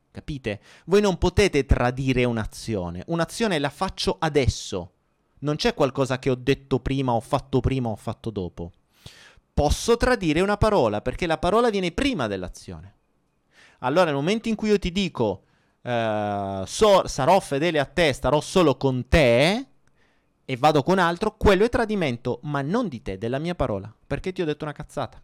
[0.09, 0.61] Capite?
[0.85, 4.93] Voi non potete tradire un'azione, un'azione la faccio adesso.
[5.39, 8.71] Non c'è qualcosa che ho detto prima, ho fatto prima, ho fatto dopo.
[9.55, 12.93] Posso tradire una parola perché la parola viene prima dell'azione.
[13.79, 15.45] Allora, nel momento in cui io ti dico
[15.81, 19.67] uh, so, sarò fedele a te, starò solo con te
[20.43, 24.33] e vado con altro, quello è tradimento, ma non di te, della mia parola, perché
[24.33, 25.21] ti ho detto una cazzata.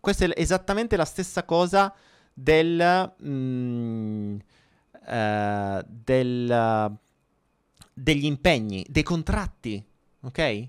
[0.00, 1.94] Questa è esattamente la stessa cosa
[2.32, 4.36] del, mm,
[5.06, 6.98] uh, del
[7.94, 9.82] degli impegni, dei contratti,
[10.22, 10.68] ok?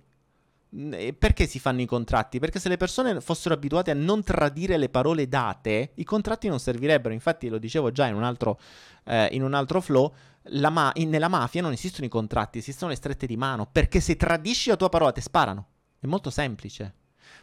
[0.70, 2.40] Perché si fanno i contratti?
[2.40, 6.60] Perché se le persone fossero abituate a non tradire le parole date, i contratti non
[6.60, 7.14] servirebbero.
[7.14, 8.60] Infatti, lo dicevo già in un altro,
[9.06, 10.14] eh, in un altro flow,
[10.70, 13.68] ma- in- nella mafia non esistono i contratti, esistono le strette di mano.
[13.72, 15.68] Perché se tradisci la tua parola, ti sparano.
[16.00, 16.94] È molto semplice.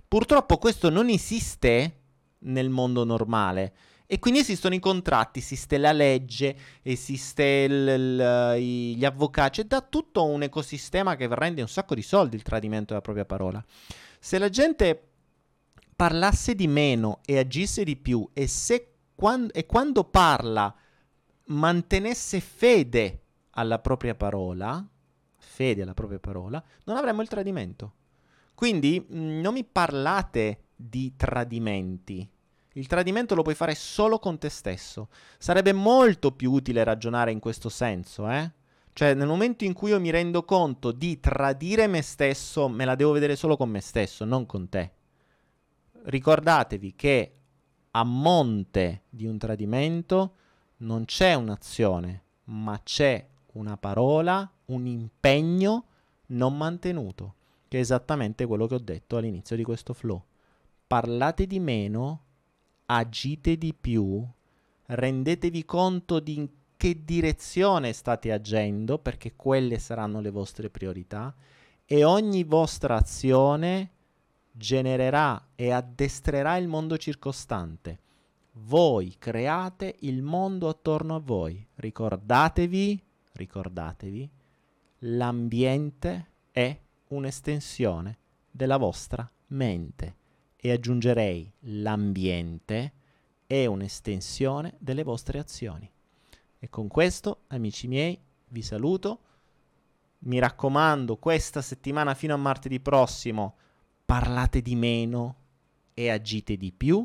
[0.06, 2.00] Purtroppo questo non esiste
[2.40, 3.72] nel mondo normale.
[4.06, 9.80] E quindi esistono i contratti, esiste la legge, esiste il, il, gli avvocati, c'è da
[9.80, 13.64] tutto un ecosistema che rende un sacco di soldi il tradimento della propria parola.
[14.18, 15.08] Se la gente
[15.96, 20.74] parlasse di meno e agisse di più e, se, quando, e quando parla
[21.46, 24.86] mantenesse fede alla propria parola,
[25.36, 27.94] fede alla propria parola, non avremmo il tradimento.
[28.54, 32.28] Quindi mh, non mi parlate di tradimenti,
[32.74, 35.08] il tradimento lo puoi fare solo con te stesso.
[35.38, 38.50] Sarebbe molto più utile ragionare in questo senso, eh?
[38.94, 42.94] Cioè, nel momento in cui io mi rendo conto di tradire me stesso, me la
[42.94, 44.92] devo vedere solo con me stesso, non con te.
[46.04, 47.36] Ricordatevi che
[47.92, 50.34] a monte di un tradimento
[50.78, 55.86] non c'è un'azione, ma c'è una parola, un impegno
[56.28, 57.34] non mantenuto,
[57.68, 60.22] che è esattamente quello che ho detto all'inizio di questo flow.
[60.86, 62.24] Parlate di meno
[62.96, 64.26] agite di più,
[64.86, 71.32] rendetevi conto di in che direzione state agendo, perché quelle saranno le vostre priorità,
[71.84, 73.90] e ogni vostra azione
[74.50, 78.00] genererà e addestrerà il mondo circostante.
[78.54, 81.64] Voi create il mondo attorno a voi.
[81.76, 83.02] Ricordatevi,
[83.34, 84.30] ricordatevi,
[84.98, 86.76] l'ambiente è
[87.08, 88.18] un'estensione
[88.50, 90.16] della vostra mente
[90.64, 92.92] e aggiungerei l'ambiente
[93.48, 95.90] è un'estensione delle vostre azioni.
[96.56, 98.16] E con questo, amici miei,
[98.46, 99.20] vi saluto.
[100.20, 103.56] Mi raccomando, questa settimana fino a martedì prossimo
[104.06, 105.36] parlate di meno
[105.94, 107.04] e agite di più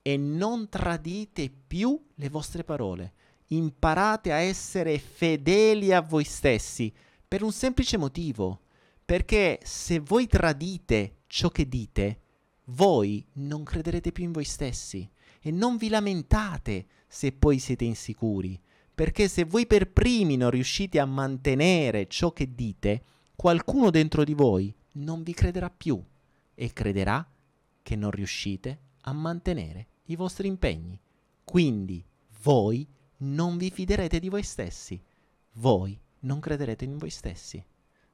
[0.00, 3.12] e non tradite più le vostre parole.
[3.48, 6.90] Imparate a essere fedeli a voi stessi
[7.28, 8.62] per un semplice motivo,
[9.04, 12.19] perché se voi tradite ciò che dite,
[12.70, 15.08] voi non crederete più in voi stessi
[15.40, 18.60] e non vi lamentate se poi siete insicuri,
[18.94, 23.02] perché se voi per primi non riuscite a mantenere ciò che dite,
[23.34, 26.02] qualcuno dentro di voi non vi crederà più
[26.54, 27.26] e crederà
[27.82, 31.00] che non riuscite a mantenere i vostri impegni.
[31.44, 32.04] Quindi
[32.42, 32.86] voi
[33.18, 35.02] non vi fiderete di voi stessi,
[35.54, 37.64] voi non crederete in voi stessi.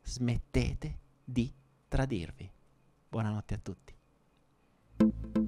[0.02, 1.52] Smettete di
[1.88, 2.50] tradirvi.
[3.08, 3.95] Buonanotte a tutti.
[5.01, 5.45] you